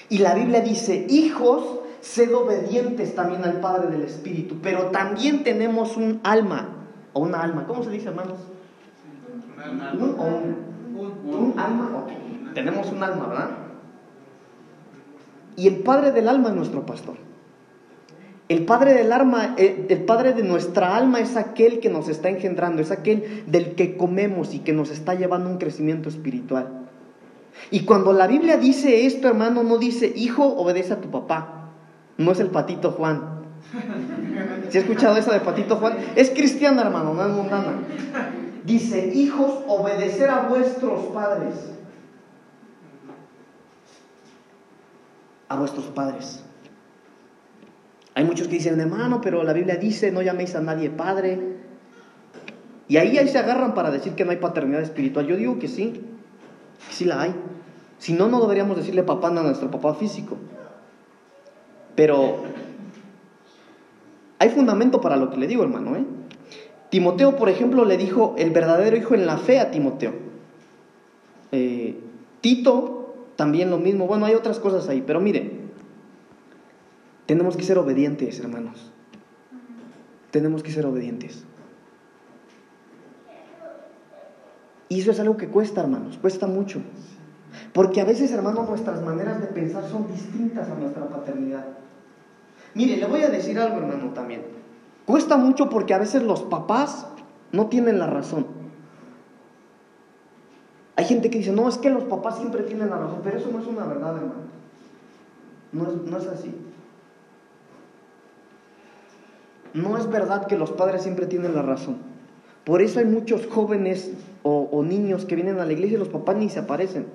[0.09, 4.57] Y la Biblia dice, hijos, sed obedientes también al Padre del Espíritu.
[4.62, 6.69] Pero también tenemos un alma
[7.12, 7.67] o una alma.
[7.67, 8.38] ¿Cómo se dice, hermanos?
[9.95, 10.57] Un, un,
[10.97, 12.07] un, un alma.
[12.53, 13.51] Tenemos un alma, ¿verdad?
[15.57, 17.17] Y el padre del alma es nuestro pastor.
[18.49, 22.29] El padre del alma, eh, el padre de nuestra alma es aquel que nos está
[22.29, 26.69] engendrando, es aquel del que comemos y que nos está llevando un crecimiento espiritual.
[27.71, 31.71] Y cuando la Biblia dice esto, hermano, no dice, hijo, obedece a tu papá.
[32.19, 33.35] No es el patito Juan.
[34.69, 35.97] ¿Se ha escuchado eso de Patito Juan?
[36.17, 37.73] Es cristiana, hermano, no es mundana.
[38.65, 41.55] Dice, hijos, obedecer a vuestros padres.
[45.49, 46.43] A vuestros padres.
[48.14, 51.38] Hay muchos que dicen, hermano, pero la Biblia dice, no llaméis a nadie padre.
[52.87, 55.27] Y ahí, ahí se agarran para decir que no hay paternidad espiritual.
[55.27, 56.00] Yo digo que sí,
[56.88, 57.35] que sí la hay.
[57.98, 60.37] Si no, no deberíamos decirle papá a nuestro papá físico.
[61.96, 62.44] Pero
[64.38, 65.96] hay fundamento para lo que le digo, hermano.
[65.96, 66.05] ¿eh?
[66.90, 70.12] Timoteo, por ejemplo, le dijo el verdadero hijo en la fe a Timoteo.
[71.50, 71.98] Eh,
[72.40, 74.07] Tito, también lo mismo.
[74.07, 75.63] Bueno, hay otras cosas ahí, pero mire,
[77.27, 78.91] tenemos que ser obedientes, hermanos.
[80.31, 81.45] Tenemos que ser obedientes.
[84.89, 86.81] Y eso es algo que cuesta, hermanos, cuesta mucho.
[87.73, 91.65] Porque a veces, hermanos, nuestras maneras de pensar son distintas a nuestra paternidad.
[92.75, 94.43] Mire, le voy a decir algo, hermano, también.
[95.07, 97.07] Cuesta mucho porque a veces los papás
[97.53, 98.47] no tienen la razón.
[100.97, 103.51] Hay gente que dice, no, es que los papás siempre tienen la razón, pero eso
[103.51, 104.55] no es una verdad, hermano.
[105.73, 106.55] No es, no es así.
[109.75, 111.97] No es verdad que los padres siempre tienen la razón.
[112.65, 116.09] Por eso hay muchos jóvenes o, o niños que vienen a la iglesia y los
[116.09, 117.07] papás ni se aparecen.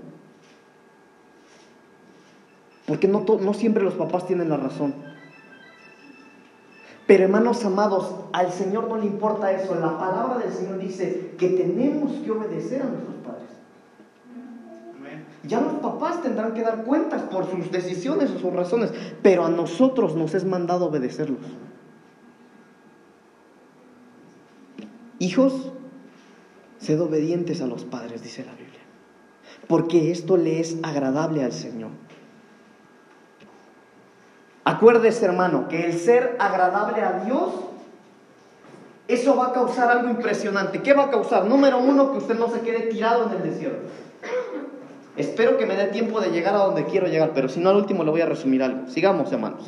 [2.85, 4.93] Porque no, no siempre los papás tienen la razón.
[7.07, 9.73] Pero hermanos amados, al Señor no le importa eso.
[9.75, 13.49] La palabra del Señor dice que tenemos que obedecer a nuestros padres.
[15.43, 18.91] Ya los papás tendrán que dar cuentas por sus decisiones o sus razones,
[19.23, 21.39] pero a nosotros nos es mandado obedecerlos.
[25.19, 25.71] Hijos,
[26.79, 28.79] sed obedientes a los padres, dice la Biblia,
[29.67, 31.91] porque esto le es agradable al Señor.
[34.63, 37.51] Acuérdese, hermano, que el ser agradable a Dios
[39.09, 40.83] Eso va a causar algo impresionante.
[40.83, 41.45] ¿Qué va a causar?
[41.45, 43.89] Número uno, que usted no se quede tirado en el desierto.
[45.17, 47.77] Espero que me dé tiempo de llegar a donde quiero llegar, pero si no al
[47.77, 48.87] último le voy a resumir algo.
[48.87, 49.67] Sigamos, hermanos.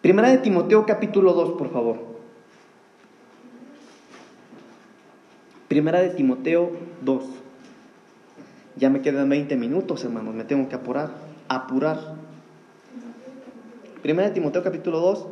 [0.00, 2.13] Primera de Timoteo capítulo 2, por favor.
[5.74, 6.70] Primera de Timoteo
[7.00, 7.24] 2.
[8.76, 11.10] Ya me quedan 20 minutos, hermanos, me tengo que apurar,
[11.48, 12.14] apurar.
[14.00, 15.26] Primera de Timoteo capítulo 2,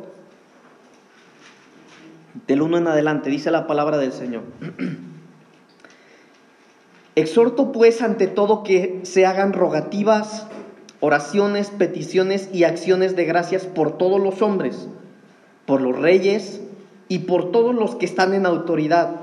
[2.45, 4.43] del 1 en adelante, dice la palabra del Señor.
[7.15, 10.45] Exhorto pues ante todo que se hagan rogativas,
[10.99, 14.89] oraciones, peticiones y acciones de gracias por todos los hombres,
[15.65, 16.59] por los reyes
[17.07, 19.22] y por todos los que están en autoridad,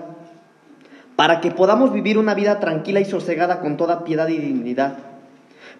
[1.21, 4.97] para que podamos vivir una vida tranquila y sosegada con toda piedad y dignidad,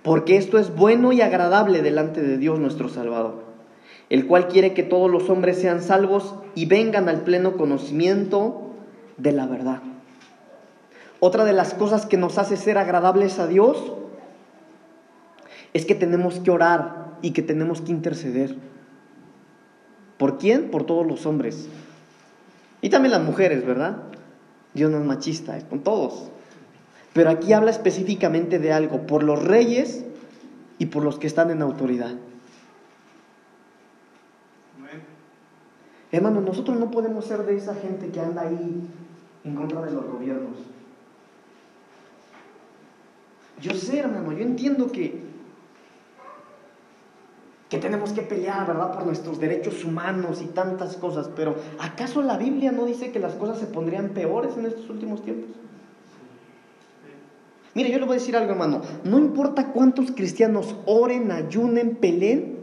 [0.03, 3.49] porque esto es bueno y agradable delante de Dios nuestro Salvador
[4.11, 8.75] el cual quiere que todos los hombres sean salvos y vengan al pleno conocimiento
[9.17, 9.81] de la verdad.
[11.21, 13.95] Otra de las cosas que nos hace ser agradables a Dios
[15.73, 18.57] es que tenemos que orar y que tenemos que interceder.
[20.19, 20.71] ¿Por quién?
[20.71, 21.67] Por todos los hombres.
[22.83, 24.10] Y también las mujeres, ¿verdad?
[24.75, 26.31] Dios no es machista, es con todos.
[27.13, 30.05] Pero aquí habla específicamente de algo, por los reyes
[30.79, 32.15] y por los que están en autoridad.
[36.13, 38.83] Hermano, nosotros no podemos ser de esa gente que anda ahí
[39.45, 40.59] en contra de los gobiernos.
[43.61, 45.30] Yo sé, hermano, yo entiendo que,
[47.71, 52.37] que tenemos que pelear, ¿verdad?, por nuestros derechos humanos y tantas cosas, pero ¿acaso la
[52.37, 55.51] Biblia no dice que las cosas se pondrían peores en estos últimos tiempos?
[57.73, 62.59] Mire, yo le voy a decir algo, hermano, no importa cuántos cristianos oren, ayunen, peleen,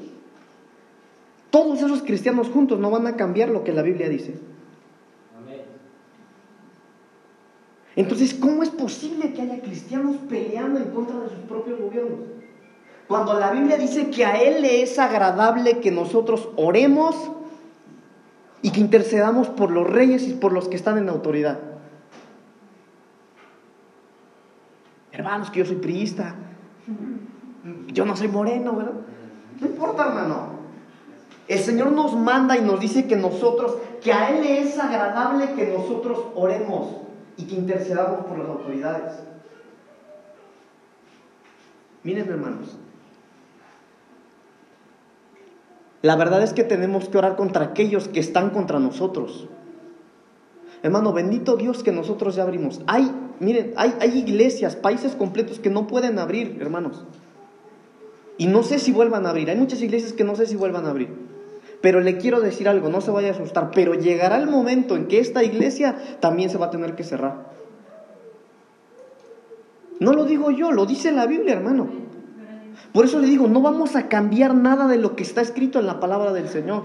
[1.49, 4.35] todos esos cristianos juntos no van a cambiar lo que la Biblia dice.
[7.95, 12.36] Entonces, ¿cómo es posible que haya cristianos peleando en contra de sus propios gobiernos?
[13.07, 17.15] Cuando la Biblia dice que a Él le es agradable que nosotros oremos
[18.61, 21.59] y que intercedamos por los reyes y por los que están en autoridad.
[25.11, 26.35] Hermanos, que yo soy priista.
[27.87, 28.93] Yo no soy moreno, ¿verdad?
[29.59, 30.57] No importa, hermano.
[31.47, 35.53] El Señor nos manda y nos dice que nosotros, que a Él le es agradable
[35.53, 36.97] que nosotros oremos
[37.37, 39.13] y que intercedamos por las autoridades.
[42.03, 42.77] Miren hermanos,
[46.01, 49.47] la verdad es que tenemos que orar contra aquellos que están contra nosotros.
[50.83, 52.81] Hermano, bendito Dios que nosotros ya abrimos.
[52.85, 57.03] Hay, miren, hay, hay iglesias, países completos que no pueden abrir, hermanos.
[58.37, 59.49] Y no sé si vuelvan a abrir.
[59.49, 61.09] Hay muchas iglesias que no sé si vuelvan a abrir.
[61.81, 65.07] Pero le quiero decir algo, no se vaya a asustar, pero llegará el momento en
[65.07, 67.51] que esta iglesia también se va a tener que cerrar.
[69.99, 72.06] No lo digo yo, lo dice la Biblia, hermano.
[72.93, 75.87] Por eso le digo, no vamos a cambiar nada de lo que está escrito en
[75.87, 76.83] la palabra del Señor.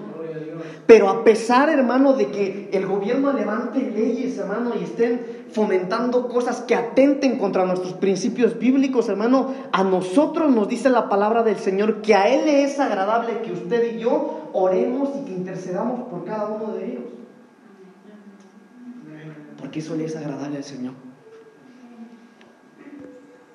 [0.86, 6.60] Pero a pesar, hermano, de que el gobierno levante leyes, hermano, y estén fomentando cosas
[6.62, 12.02] que atenten contra nuestros principios bíblicos, hermano, a nosotros nos dice la palabra del Señor
[12.02, 16.24] que a Él le es agradable que usted y yo oremos y que intercedamos por
[16.24, 17.04] cada uno de ellos.
[19.58, 20.94] Porque eso le es agradable al Señor.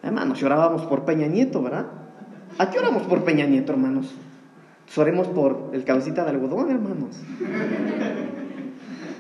[0.02, 1.88] Hermanos, si orábamos por Peña Nieto, ¿verdad?
[2.60, 4.14] ¿A qué oramos por Peña Nieto, hermanos?
[4.96, 7.16] Oremos por el cabecita de algodón, hermanos.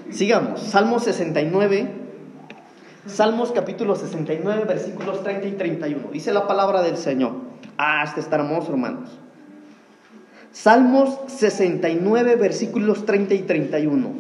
[0.10, 1.92] Sigamos, Salmos 69,
[3.06, 6.10] Salmos capítulo 69, versículos 30 y 31.
[6.12, 7.34] Dice la palabra del Señor.
[7.78, 9.10] Ah, este está hermoso, hermanos.
[10.52, 14.12] Salmos 69, versículos 30 y 31.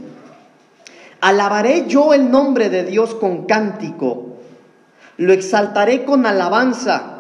[1.22, 4.38] Alabaré yo el nombre de Dios con cántico,
[5.18, 7.17] lo exaltaré con alabanza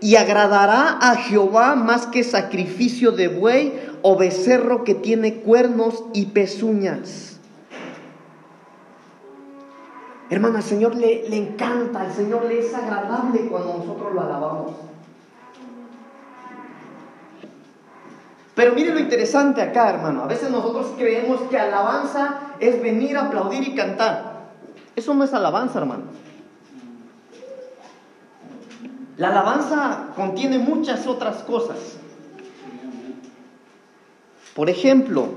[0.00, 3.72] y agradará a Jehová más que sacrificio de buey
[4.02, 7.38] o becerro que tiene cuernos y pezuñas.
[10.30, 14.72] Hermana, al Señor le, le encanta, al Señor le es agradable cuando nosotros lo alabamos.
[18.54, 20.22] Pero mire lo interesante acá, hermano.
[20.22, 24.50] A veces nosotros creemos que alabanza es venir a aplaudir y cantar.
[24.94, 26.04] Eso no es alabanza, hermano.
[29.20, 31.76] La alabanza contiene muchas otras cosas.
[34.54, 35.28] Por ejemplo,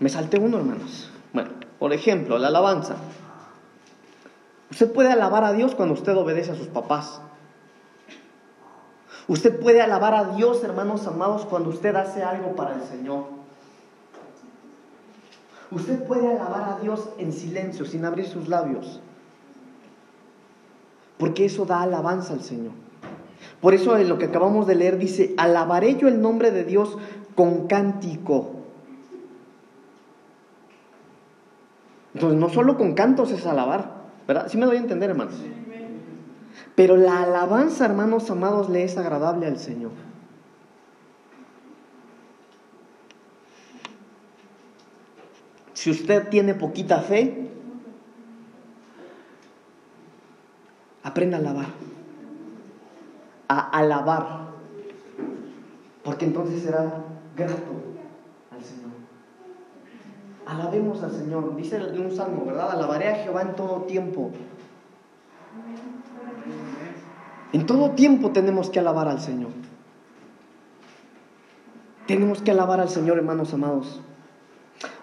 [0.00, 1.12] me salté uno, hermanos.
[1.32, 2.96] Bueno, por ejemplo, la alabanza.
[4.68, 7.20] Usted puede alabar a Dios cuando usted obedece a sus papás.
[9.28, 13.26] Usted puede alabar a Dios, hermanos amados, cuando usted hace algo para el Señor.
[15.70, 19.00] Usted puede alabar a Dios en silencio, sin abrir sus labios.
[21.24, 22.72] Porque eso da alabanza al Señor.
[23.62, 26.98] Por eso en lo que acabamos de leer dice, alabaré yo el nombre de Dios
[27.34, 28.56] con cántico.
[32.12, 34.48] Entonces no solo con cantos es alabar, ¿verdad?
[34.50, 35.36] Sí me doy a entender, hermanos.
[36.74, 39.92] Pero la alabanza, hermanos amados, le es agradable al Señor.
[45.72, 47.53] Si usted tiene poquita fe,
[51.04, 51.66] aprenda a alabar.
[53.48, 54.48] A alabar.
[56.02, 57.04] Porque entonces será
[57.36, 57.72] grato
[58.50, 58.90] al Señor.
[60.46, 61.54] Alabemos al Señor.
[61.56, 62.72] Dice un salmo, ¿verdad?
[62.72, 64.32] Alabaré a Jehová en todo tiempo.
[67.52, 69.50] En todo tiempo tenemos que alabar al Señor.
[72.06, 74.00] Tenemos que alabar al Señor, hermanos amados.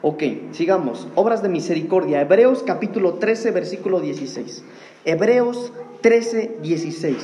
[0.02, 1.08] Ok, sigamos.
[1.16, 2.22] Obras de misericordia.
[2.22, 4.64] Hebreos capítulo 13, versículo 16.
[5.06, 5.72] Hebreos
[6.02, 7.18] 13, 16.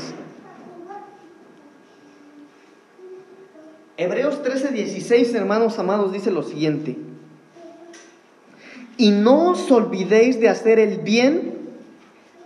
[3.97, 6.97] Hebreos 13, 16, hermanos amados, dice lo siguiente.
[8.97, 11.57] Y no os olvidéis de hacer el bien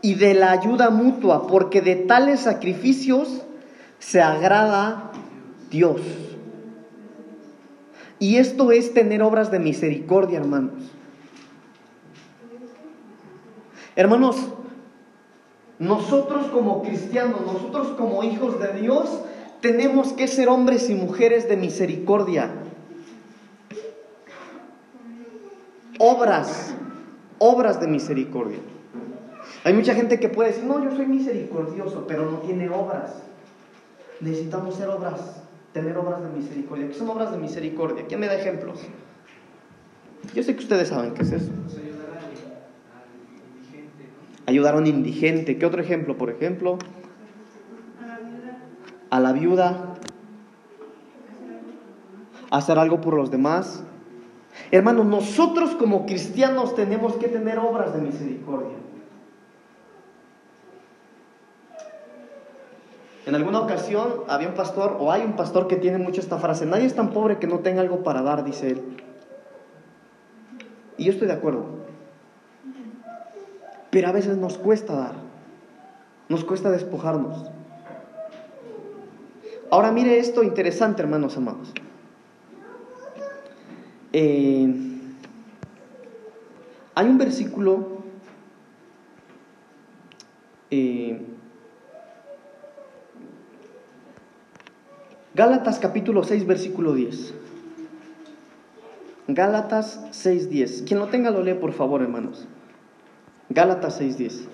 [0.02, 3.42] y de la ayuda mutua, porque de tales sacrificios
[4.00, 5.12] se agrada
[5.70, 6.02] Dios.
[8.20, 10.74] Y esto es tener obras de misericordia, hermanos.
[13.96, 14.38] Hermanos,
[15.82, 19.22] nosotros como cristianos, nosotros como hijos de Dios,
[19.62, 22.52] tenemos que ser hombres y mujeres de misericordia.
[25.98, 26.76] Obras,
[27.40, 28.60] obras de misericordia.
[29.64, 33.24] Hay mucha gente que puede decir, no, yo soy misericordioso, pero no tiene obras.
[34.20, 35.42] Necesitamos ser obras,
[35.74, 36.90] tener obras de misericordia.
[36.90, 38.06] ¿Qué son obras de misericordia?
[38.08, 38.82] ¿Quién me da ejemplos?
[40.36, 41.52] Yo sé que ustedes saben qué es eso.
[44.46, 45.58] Ayudar a un indigente.
[45.58, 46.18] ¿Qué otro ejemplo?
[46.18, 46.78] Por ejemplo,
[49.10, 49.96] a la viuda.
[52.50, 53.84] Hacer algo por los demás.
[54.72, 58.78] Hermanos, nosotros como cristianos tenemos que tener obras de misericordia.
[63.26, 66.66] En alguna ocasión había un pastor, o hay un pastor que tiene mucho esta frase,
[66.66, 68.98] nadie es tan pobre que no tenga algo para dar, dice él.
[70.98, 71.81] Y yo estoy de acuerdo.
[73.92, 75.16] Pero a veces nos cuesta dar,
[76.30, 77.52] nos cuesta despojarnos.
[79.70, 81.72] Ahora mire esto interesante, hermanos amados.
[84.14, 84.74] Eh,
[86.96, 88.02] hay un versículo
[90.70, 91.22] eh,
[95.34, 97.34] Gálatas capítulo 6, versículo 10.
[99.30, 100.82] Gálatas 6, 10.
[100.84, 102.48] Quien lo tenga lo lee, por favor, hermanos.
[103.54, 104.48] Gálatas 6, 10.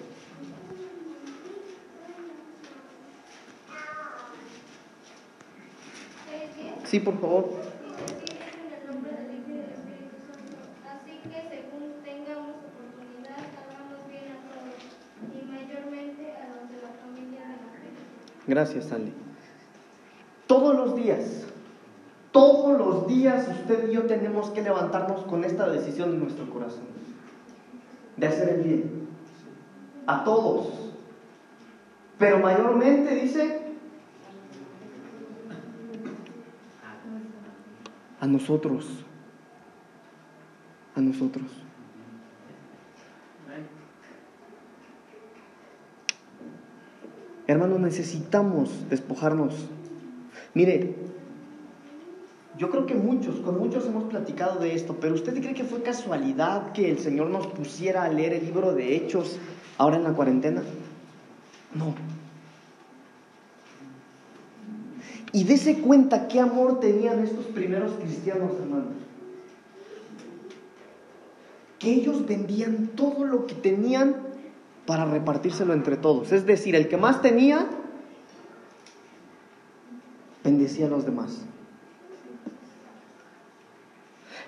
[6.86, 7.45] Sí, por favor.
[7.45, 7.60] De
[11.56, 11.68] de.
[18.48, 19.14] Gracias, Sandy.
[20.48, 21.43] Todos los días,
[22.32, 26.98] todos los días usted y yo tenemos que levantarnos con esta decisión en nuestro corazón.
[28.18, 29.07] De hacer el bien.
[30.05, 30.91] A todos.
[32.18, 33.61] Pero mayormente dice
[38.20, 39.05] a nosotros.
[40.95, 41.45] A nosotros.
[47.47, 49.53] Hermanos, necesitamos despojarnos.
[50.53, 50.95] Mire,
[52.58, 55.84] yo creo que muchos, con muchos hemos platicado de esto, pero ¿usted cree que fue
[55.84, 59.38] casualidad que el Señor nos pusiera a leer el libro de Hechos
[59.78, 60.64] ahora en la cuarentena?
[61.76, 61.93] No.
[65.34, 68.93] Y dése cuenta qué amor tenían estos primeros cristianos, hermanos.
[71.78, 74.16] Que ellos vendían todo lo que tenían
[74.88, 76.32] para repartírselo entre todos.
[76.32, 77.68] Es decir, el que más tenía,
[80.43, 81.45] bendecía a los demás.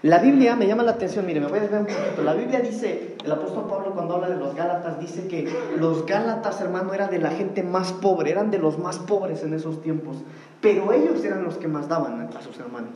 [0.01, 2.23] La Biblia me llama la atención, mire, me voy a desviar un poquito.
[2.23, 6.61] La Biblia dice, el apóstol Pablo cuando habla de los Gálatas, dice que los Gálatas,
[6.61, 10.17] hermano, eran de la gente más pobre, eran de los más pobres en esos tiempos.
[10.61, 12.93] Pero ellos eran los que más daban a sus hermanos.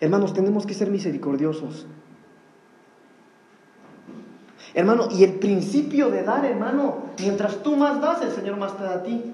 [0.00, 1.86] Hermanos, tenemos que ser misericordiosos.
[4.72, 8.84] Hermano, y el principio de dar, hermano, mientras tú más das, el Señor más te
[8.84, 9.32] da a ti.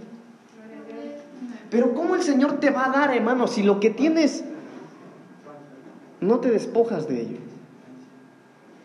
[1.74, 4.44] Pero ¿cómo el Señor te va a dar, hermano, si lo que tienes
[6.20, 7.38] no te despojas de ello.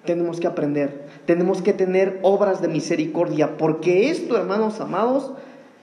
[0.06, 5.34] Tenemos que aprender, tenemos que tener obras de misericordia, porque esto, hermanos amados,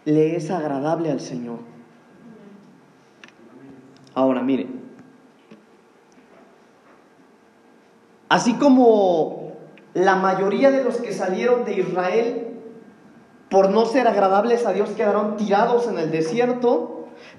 [0.05, 1.61] le es agradable al Señor.
[4.13, 4.67] Ahora, mire,
[8.29, 9.53] así como
[9.95, 12.47] la mayoría de los que salieron de Israel,
[13.49, 16.96] por no ser agradables a Dios, quedaron tirados en el desierto,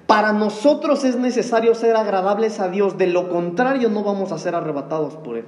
[0.08, 4.54] para nosotros es necesario ser agradables a Dios, de lo contrario no vamos a ser
[4.54, 5.44] arrebatados por Él.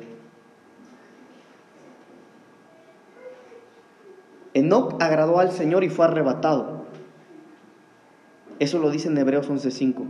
[4.52, 6.84] Enoch agradó al Señor y fue arrebatado.
[8.58, 10.04] Eso lo dice en Hebreos 11:5.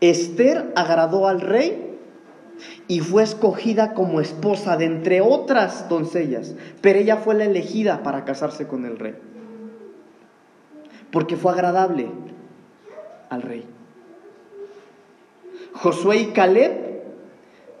[0.00, 2.00] Esther agradó al rey
[2.88, 8.24] y fue escogida como esposa de entre otras doncellas, pero ella fue la elegida para
[8.24, 9.14] casarse con el rey.
[11.12, 12.10] Porque fue agradable
[13.32, 13.64] al rey.
[15.74, 17.02] Josué y Caleb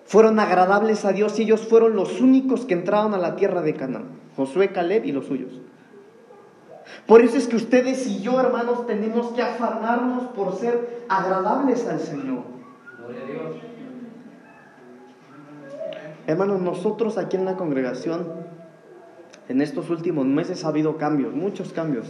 [0.06, 3.74] fueron agradables a Dios y ellos fueron los únicos que entraron a la tierra de
[3.74, 4.06] Canaán.
[4.36, 5.60] Josué, Caleb y los suyos.
[7.06, 12.00] Por eso es que ustedes y yo, hermanos, tenemos que afanarnos por ser agradables al
[12.00, 12.44] Señor.
[12.98, 13.56] Gloria a Dios.
[16.26, 18.26] Hermanos, nosotros aquí en la congregación,
[19.48, 22.06] en estos últimos meses ha habido cambios, muchos cambios.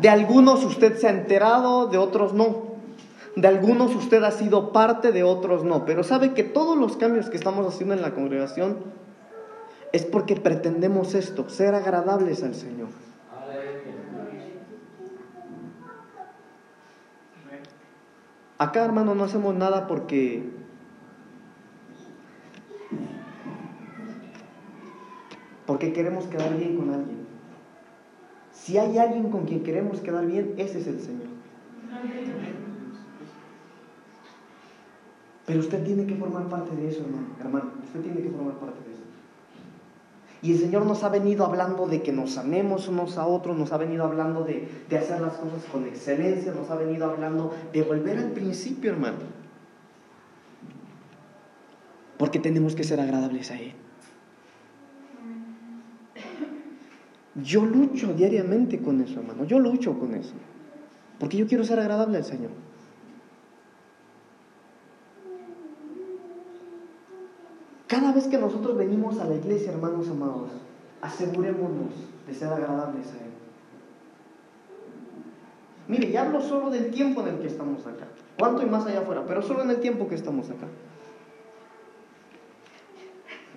[0.00, 2.72] De algunos usted se ha enterado, de otros no.
[3.34, 5.84] De algunos usted ha sido parte, de otros no.
[5.84, 8.78] Pero sabe que todos los cambios que estamos haciendo en la congregación
[9.92, 12.88] es porque pretendemos esto, ser agradables al Señor.
[18.58, 20.48] Acá, hermano, no hacemos nada porque
[25.66, 27.21] porque queremos quedar bien con alguien.
[28.62, 31.26] Si hay alguien con quien queremos quedar bien, ese es el Señor.
[35.44, 37.26] Pero usted tiene que formar parte de eso, hermano.
[37.40, 39.02] Hermano, usted tiene que formar parte de eso.
[40.42, 43.72] Y el Señor nos ha venido hablando de que nos amemos unos a otros, nos
[43.72, 48.18] ha venido hablando de, hacer las cosas con excelencia, nos ha venido hablando de volver
[48.18, 49.18] al principio, hermano.
[52.16, 53.74] Porque tenemos que ser agradables a Él.
[57.34, 59.44] Yo lucho diariamente con eso, hermano.
[59.44, 60.34] Yo lucho con eso.
[61.18, 62.50] Porque yo quiero ser agradable al Señor.
[67.86, 70.50] Cada vez que nosotros venimos a la iglesia, hermanos amados,
[71.00, 71.92] asegurémonos
[72.26, 73.32] de ser agradables a Él.
[75.88, 78.06] Mire, ya hablo solo del tiempo en el que estamos acá.
[78.38, 79.24] ¿Cuánto y más allá afuera?
[79.26, 80.66] Pero solo en el tiempo que estamos acá.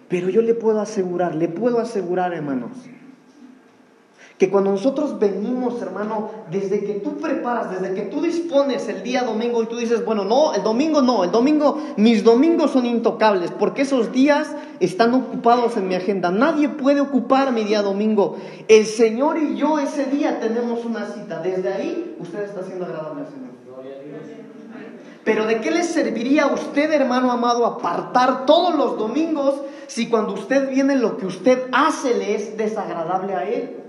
[0.10, 2.72] Pero yo le puedo asegurar, le puedo asegurar, hermanos,
[4.38, 9.24] que cuando nosotros venimos, hermano, desde que tú preparas, desde que tú dispones el día
[9.24, 13.52] domingo y tú dices, bueno, no, el domingo no, el domingo, mis domingos son intocables,
[13.52, 14.50] porque esos días
[14.82, 16.32] están ocupados en mi agenda.
[16.32, 18.36] Nadie puede ocupar mi día domingo.
[18.68, 21.40] El Señor y yo ese día tenemos una cita.
[21.40, 23.46] Desde ahí, usted está siendo agradable al Señor.
[25.24, 29.56] Pero ¿de qué le serviría a usted, hermano amado, apartar todos los domingos
[29.88, 33.85] si cuando usted viene lo que usted hace le es desagradable a Él?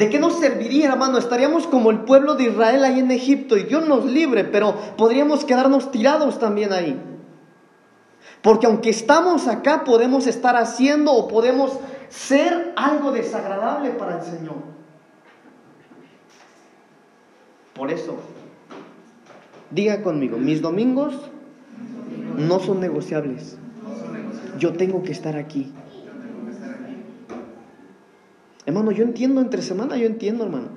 [0.00, 1.18] ¿De qué nos serviría, hermano?
[1.18, 5.44] Estaríamos como el pueblo de Israel ahí en Egipto y Dios nos libre, pero podríamos
[5.44, 6.98] quedarnos tirados también ahí.
[8.40, 11.78] Porque aunque estamos acá, podemos estar haciendo o podemos
[12.08, 14.54] ser algo desagradable para el Señor.
[17.74, 18.16] Por eso,
[19.70, 21.12] diga conmigo, mis domingos
[22.38, 23.58] no son negociables.
[24.58, 25.70] Yo tengo que estar aquí.
[28.70, 30.68] Hermano, yo entiendo entre semana, yo entiendo, hermano.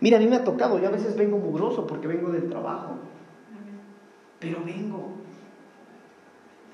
[0.00, 2.96] Mira, a mí me ha tocado, yo a veces vengo mugroso porque vengo del trabajo.
[4.40, 5.12] Pero vengo.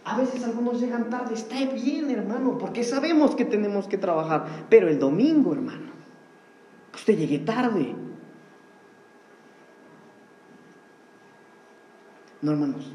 [0.02, 4.46] A veces algunos llegan tarde, está bien, hermano, porque sabemos que tenemos que trabajar.
[4.70, 5.90] Pero el domingo, hermano,
[6.94, 7.94] usted llegue tarde.
[12.40, 12.92] No, hermanos.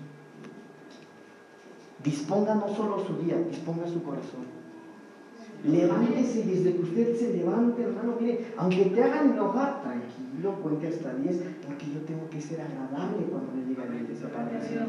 [2.03, 4.61] Disponga no solo su día, disponga su corazón.
[5.64, 8.16] Levántese desde que usted se levante, hermano.
[8.20, 11.36] Mire, aunque te hagan enojar, tranquilo, cuente hasta 10,
[11.68, 14.86] porque yo tengo que ser agradable cuando me digan el desaparecido.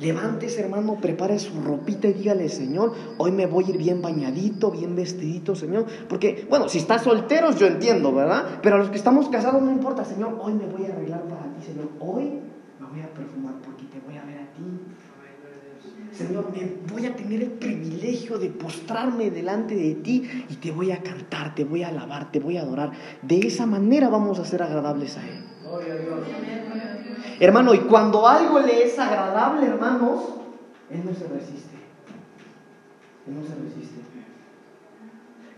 [0.00, 4.72] Levántese, hermano, prepare su ropita y dígale, Señor, hoy me voy a ir bien bañadito,
[4.72, 5.86] bien vestidito, Señor.
[6.08, 8.58] Porque, bueno, si estás solteros, yo entiendo, ¿verdad?
[8.60, 11.42] Pero a los que estamos casados no importa, Señor, hoy me voy a arreglar para
[11.54, 11.90] ti, Señor.
[12.00, 12.24] Hoy
[12.80, 14.80] me voy a perfumar porque te voy a ver a ti.
[16.16, 20.92] Señor, me voy a tener el privilegio de postrarme delante de ti y te voy
[20.92, 22.92] a cantar, te voy a alabar, te voy a adorar.
[23.22, 25.44] De esa manera vamos a ser agradables a Él.
[27.40, 30.22] Hermano, y cuando algo le es agradable, hermanos,
[30.88, 31.74] Él no se resiste.
[33.26, 34.00] Él no se resiste.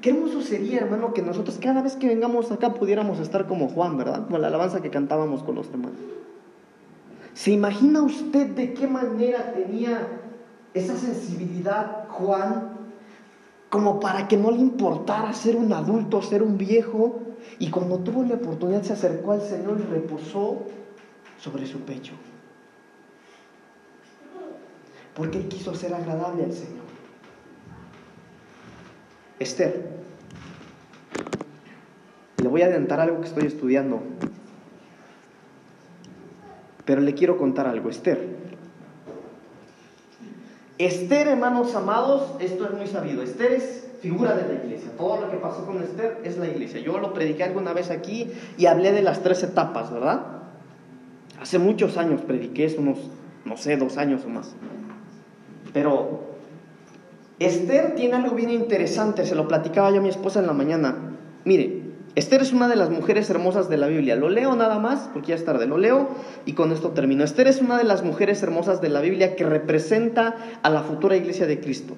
[0.00, 3.98] Qué hermoso sería, hermano, que nosotros cada vez que vengamos acá pudiéramos estar como Juan,
[3.98, 4.24] ¿verdad?
[4.24, 5.98] Como la alabanza que cantábamos con los hermanos.
[7.34, 10.06] ¿Se imagina usted de qué manera tenía
[10.76, 12.76] esa sensibilidad Juan
[13.70, 17.20] como para que no le importara ser un adulto, ser un viejo?
[17.58, 20.64] Y cuando tuvo la oportunidad se acercó al Señor y reposó
[21.38, 22.14] sobre su pecho.
[25.14, 26.84] Porque él quiso ser agradable al Señor.
[29.38, 29.96] Esther,
[32.42, 34.02] le voy a adelantar algo que estoy estudiando,
[36.84, 38.45] pero le quiero contar algo, Esther.
[40.78, 43.22] Esther, hermanos amados, esto es muy sabido.
[43.22, 44.90] Esther es figura de la iglesia.
[44.98, 46.80] Todo lo que pasó con Esther es la iglesia.
[46.80, 50.20] Yo lo prediqué alguna vez aquí y hablé de las tres etapas, ¿verdad?
[51.40, 52.98] Hace muchos años prediqué, es unos,
[53.44, 54.54] no sé, dos años o más.
[55.72, 56.20] Pero
[57.38, 60.94] Esther tiene algo bien interesante, se lo platicaba yo a mi esposa en la mañana.
[61.44, 61.85] Mire,
[62.16, 64.16] Esther es una de las mujeres hermosas de la Biblia.
[64.16, 66.08] Lo leo nada más, porque ya es tarde, lo leo
[66.46, 67.22] y con esto termino.
[67.22, 71.14] Esther es una de las mujeres hermosas de la Biblia que representa a la futura
[71.16, 71.94] iglesia de Cristo.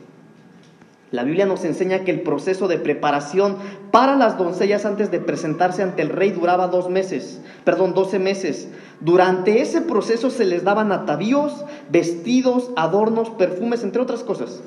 [1.13, 3.59] La Biblia nos enseña que el proceso de preparación
[3.93, 8.69] para las doncellas antes de presentarse ante el rey duraba dos meses, perdón, doce meses.
[9.01, 14.63] Durante ese proceso se les daban atavíos, vestidos, adornos, perfumes, entre otras cosas.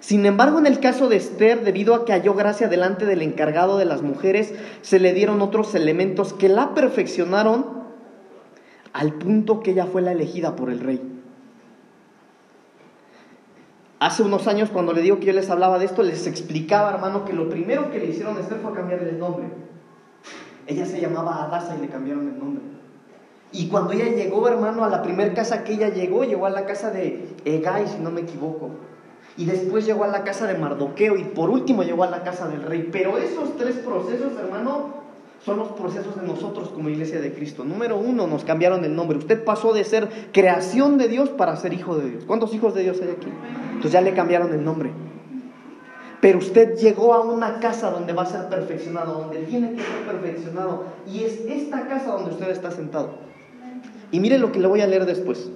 [0.00, 3.76] Sin embargo, en el caso de Esther, debido a que halló gracia delante del encargado
[3.76, 7.80] de las mujeres, se le dieron otros elementos que la perfeccionaron
[8.94, 11.00] al punto que ella fue la elegida por el rey.
[14.00, 17.26] Hace unos años, cuando le digo que yo les hablaba de esto, les explicaba, hermano,
[17.26, 19.44] que lo primero que le hicieron a Esther fue cambiarle el nombre.
[20.66, 22.62] Ella se llamaba Adasa y le cambiaron el nombre.
[23.52, 26.64] Y cuando ella llegó, hermano, a la primera casa que ella llegó, llegó a la
[26.64, 28.70] casa de Egay, si no me equivoco.
[29.36, 32.48] Y después llegó a la casa de Mardoqueo y por último llegó a la casa
[32.48, 32.88] del rey.
[32.92, 35.00] Pero esos tres procesos, hermano,
[35.44, 37.64] son los procesos de nosotros como iglesia de Cristo.
[37.64, 39.16] Número uno, nos cambiaron el nombre.
[39.18, 42.24] Usted pasó de ser creación de Dios para ser hijo de Dios.
[42.26, 43.28] ¿Cuántos hijos de Dios hay aquí?
[43.68, 44.90] Entonces ya le cambiaron el nombre.
[46.20, 50.06] Pero usted llegó a una casa donde va a ser perfeccionado, donde tiene que ser
[50.06, 50.84] perfeccionado.
[51.10, 53.14] Y es esta casa donde usted está sentado.
[54.10, 55.50] Y mire lo que le voy a leer después.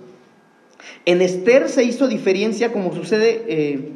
[1.06, 3.90] En Esther se hizo diferencia como sucede, eh,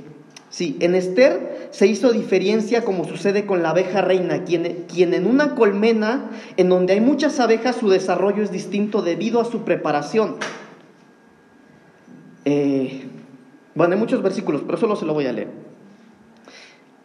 [0.51, 5.27] sí, en Esther se hizo diferencia como sucede con la abeja reina, quien, quien en
[5.27, 10.37] una colmena en donde hay muchas abejas su desarrollo es distinto debido a su preparación.
[12.45, 13.03] Eh,
[13.75, 15.68] bueno, hay muchos versículos, pero solo se lo voy a leer.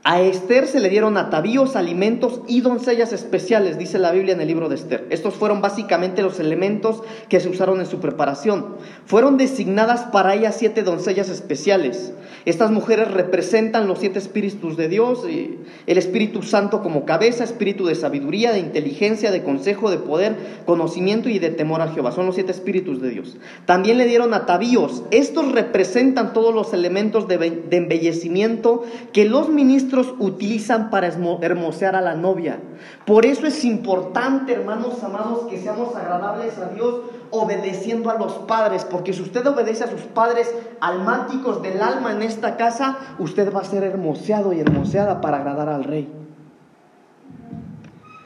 [0.06, 4.50] A Esther se le dieron atavíos, alimentos y doncellas especiales, dice la Biblia en el
[4.50, 5.08] libro de Esther.
[5.10, 8.76] Estos fueron básicamente los elementos que se usaron en su preparación.
[9.06, 12.12] Fueron designadas para ella siete doncellas especiales.
[12.44, 17.96] Estas mujeres representan los siete espíritus de Dios, el Espíritu Santo como cabeza, espíritu de
[17.96, 20.36] sabiduría, de inteligencia, de consejo, de poder,
[20.66, 22.12] conocimiento y de temor a Jehová.
[22.12, 23.38] Son los siete espíritus de Dios.
[23.66, 25.04] También le dieron atavíos.
[25.12, 28.84] Estos representan todos los elementos de embellecimiento
[29.14, 32.60] que los ministros utilizan para hermosear a la novia.
[33.06, 38.86] Por eso es importante, hermanos amados, que seamos agradables a Dios obedeciendo a los padres,
[38.86, 43.62] porque si usted obedece a sus padres almáticos del alma en esta casa, usted va
[43.62, 46.12] a ser hermoseado y hermoseada para agradar al rey.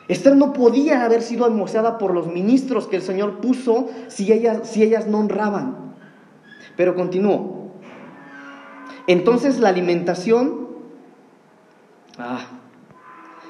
[0.08, 4.60] Esther no podía haber sido hermoseada por los ministros que el Señor puso si ellas,
[4.64, 5.96] si ellas no honraban.
[6.78, 7.72] Pero continúo.
[9.08, 10.67] Entonces la alimentación
[12.18, 12.48] Ah,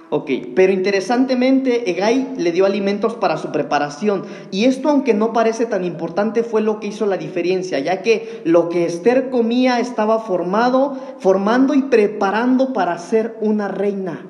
[0.09, 0.30] ok.
[0.55, 4.24] Pero interesantemente, Egay le dio alimentos para su preparación.
[4.51, 8.41] Y esto, aunque no parece tan importante, fue lo que hizo la diferencia, ya que
[8.43, 14.26] lo que Esther comía estaba formado, formando y preparando para ser una reina.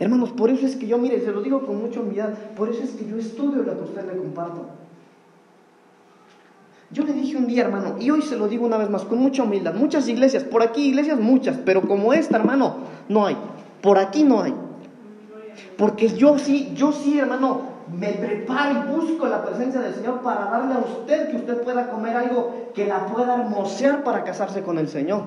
[0.00, 2.82] Hermanos, por eso es que yo, mire, se lo digo con mucha humildad, por eso
[2.82, 4.77] es que yo estudio lo que usted le comparto.
[6.90, 9.18] Yo le dije un día, hermano, y hoy se lo digo una vez más, con
[9.18, 12.76] mucha humildad, muchas iglesias, por aquí iglesias muchas, pero como esta, hermano,
[13.08, 13.36] no hay.
[13.82, 14.54] Por aquí no hay.
[15.76, 17.60] Porque yo sí, yo sí, hermano,
[17.92, 21.90] me preparo y busco la presencia del Señor para darle a usted que usted pueda
[21.90, 25.26] comer algo que la pueda hermosear para casarse con el Señor.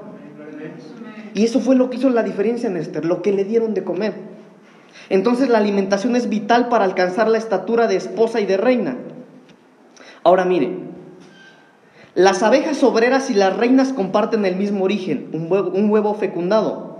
[1.33, 3.83] Y eso fue lo que hizo la diferencia en Esther, lo que le dieron de
[3.83, 4.13] comer.
[5.09, 8.97] Entonces la alimentación es vital para alcanzar la estatura de esposa y de reina.
[10.23, 10.90] Ahora mire,
[12.13, 16.91] las abejas obreras y las reinas comparten el mismo origen, un huevo, fecundado.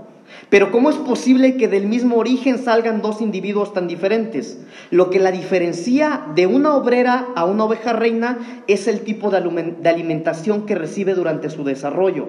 [0.48, 4.58] Pero ¿cómo es posible que del mismo origen salgan dos individuos tan diferentes?
[4.90, 9.90] Lo que la diferencia de una obrera a una oveja reina es el tipo de
[9.90, 12.28] alimentación que recibe durante su desarrollo.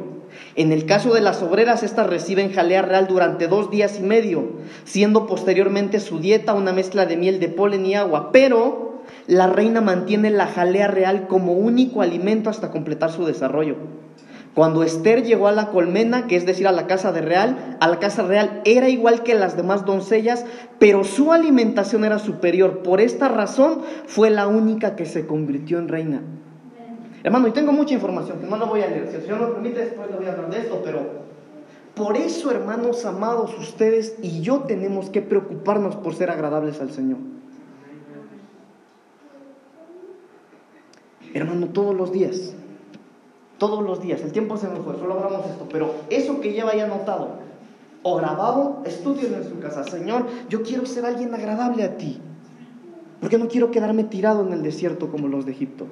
[0.56, 4.44] En el caso de las obreras, estas reciben jalea real durante dos días y medio,
[4.84, 8.32] siendo posteriormente su dieta una mezcla de miel de polen y agua.
[8.34, 8.93] Pero
[9.28, 13.76] la reina mantiene la jalea real como único alimento hasta completar su desarrollo.
[14.54, 17.88] Cuando Esther llegó a la colmena, que es decir, a la casa de real, a
[17.88, 20.46] la casa real era igual que las demás doncellas,
[20.78, 22.84] pero su alimentación era superior.
[22.84, 26.22] Por esta razón fue la única que se convirtió en reina.
[27.24, 29.08] Hermano, y tengo mucha información que no la voy a leer.
[29.10, 31.24] Si el Señor me permite, después le voy a hablar de esto, pero
[31.96, 37.18] por eso, hermanos amados, ustedes y yo tenemos que preocuparnos por ser agradables al Señor.
[41.34, 42.54] Hermano, todos los días
[43.64, 44.22] todos los días.
[44.22, 45.68] El tiempo se nos fue, solo hablamos esto.
[45.72, 47.40] Pero eso que lleva ya anotado
[48.02, 49.86] o grabado, estudio en su casa.
[49.86, 52.20] Señor, yo quiero ser alguien agradable a ti.
[53.22, 55.88] Porque no quiero quedarme tirado en el desierto como los de Egipto.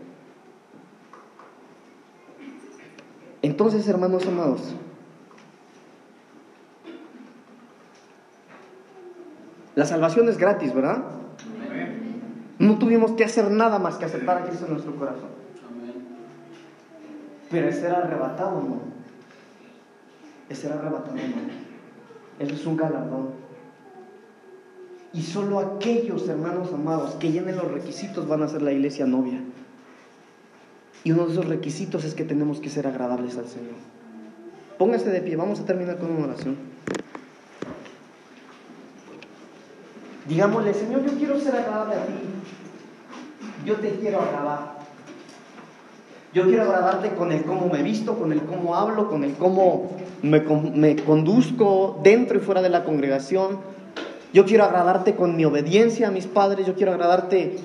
[3.42, 4.62] Entonces, hermanos amados,
[9.76, 11.21] la salvación es gratis, ¿verdad?
[12.62, 15.30] No tuvimos que hacer nada más que aceptar a Cristo en nuestro corazón.
[17.50, 18.82] Pero es ser arrebatado, no.
[20.48, 22.46] Es ser arrebatado, no.
[22.46, 23.30] Eso es un galardón.
[25.12, 29.42] Y solo aquellos hermanos amados que llenen los requisitos van a ser la iglesia novia.
[31.04, 33.74] Y uno de esos requisitos es que tenemos que ser agradables al Señor.
[34.78, 36.71] Póngase de pie, vamos a terminar con una oración.
[40.28, 42.14] Digámosle, Señor, yo quiero ser agradable a ti.
[43.66, 44.82] Yo te quiero agradar.
[46.34, 49.98] Yo quiero agradarte con el cómo me visto, con el cómo hablo, con el cómo
[50.22, 53.60] me, conduzco dentro y fuera de la congregación.
[54.34, 56.66] Yo quiero agradarte con mi obediencia a mis padres.
[56.66, 57.58] Yo quiero agradarte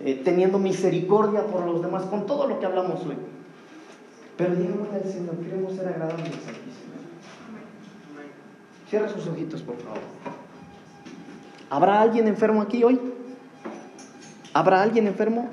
[0.00, 3.16] eh, teniendo misericordia por los demás, con todo lo que hablamos hoy.
[4.38, 7.04] Pero digámosle al Señor, queremos ser agradables aquí, Señor.
[8.88, 10.33] Cierra sus ojitos, por favor.
[11.70, 13.00] ¿Habrá alguien enfermo aquí hoy?
[14.52, 15.48] ¿Habrá alguien enfermo?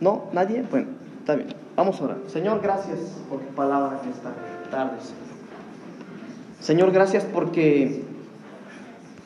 [0.00, 0.24] ¿No?
[0.32, 0.64] ¿Nadie?
[0.70, 0.88] Bueno,
[1.20, 1.48] está bien.
[1.76, 2.18] Vamos a orar.
[2.28, 2.98] Señor, gracias
[3.28, 4.32] por tu palabra en esta
[4.70, 4.96] tarde.
[6.60, 8.04] Señor, gracias porque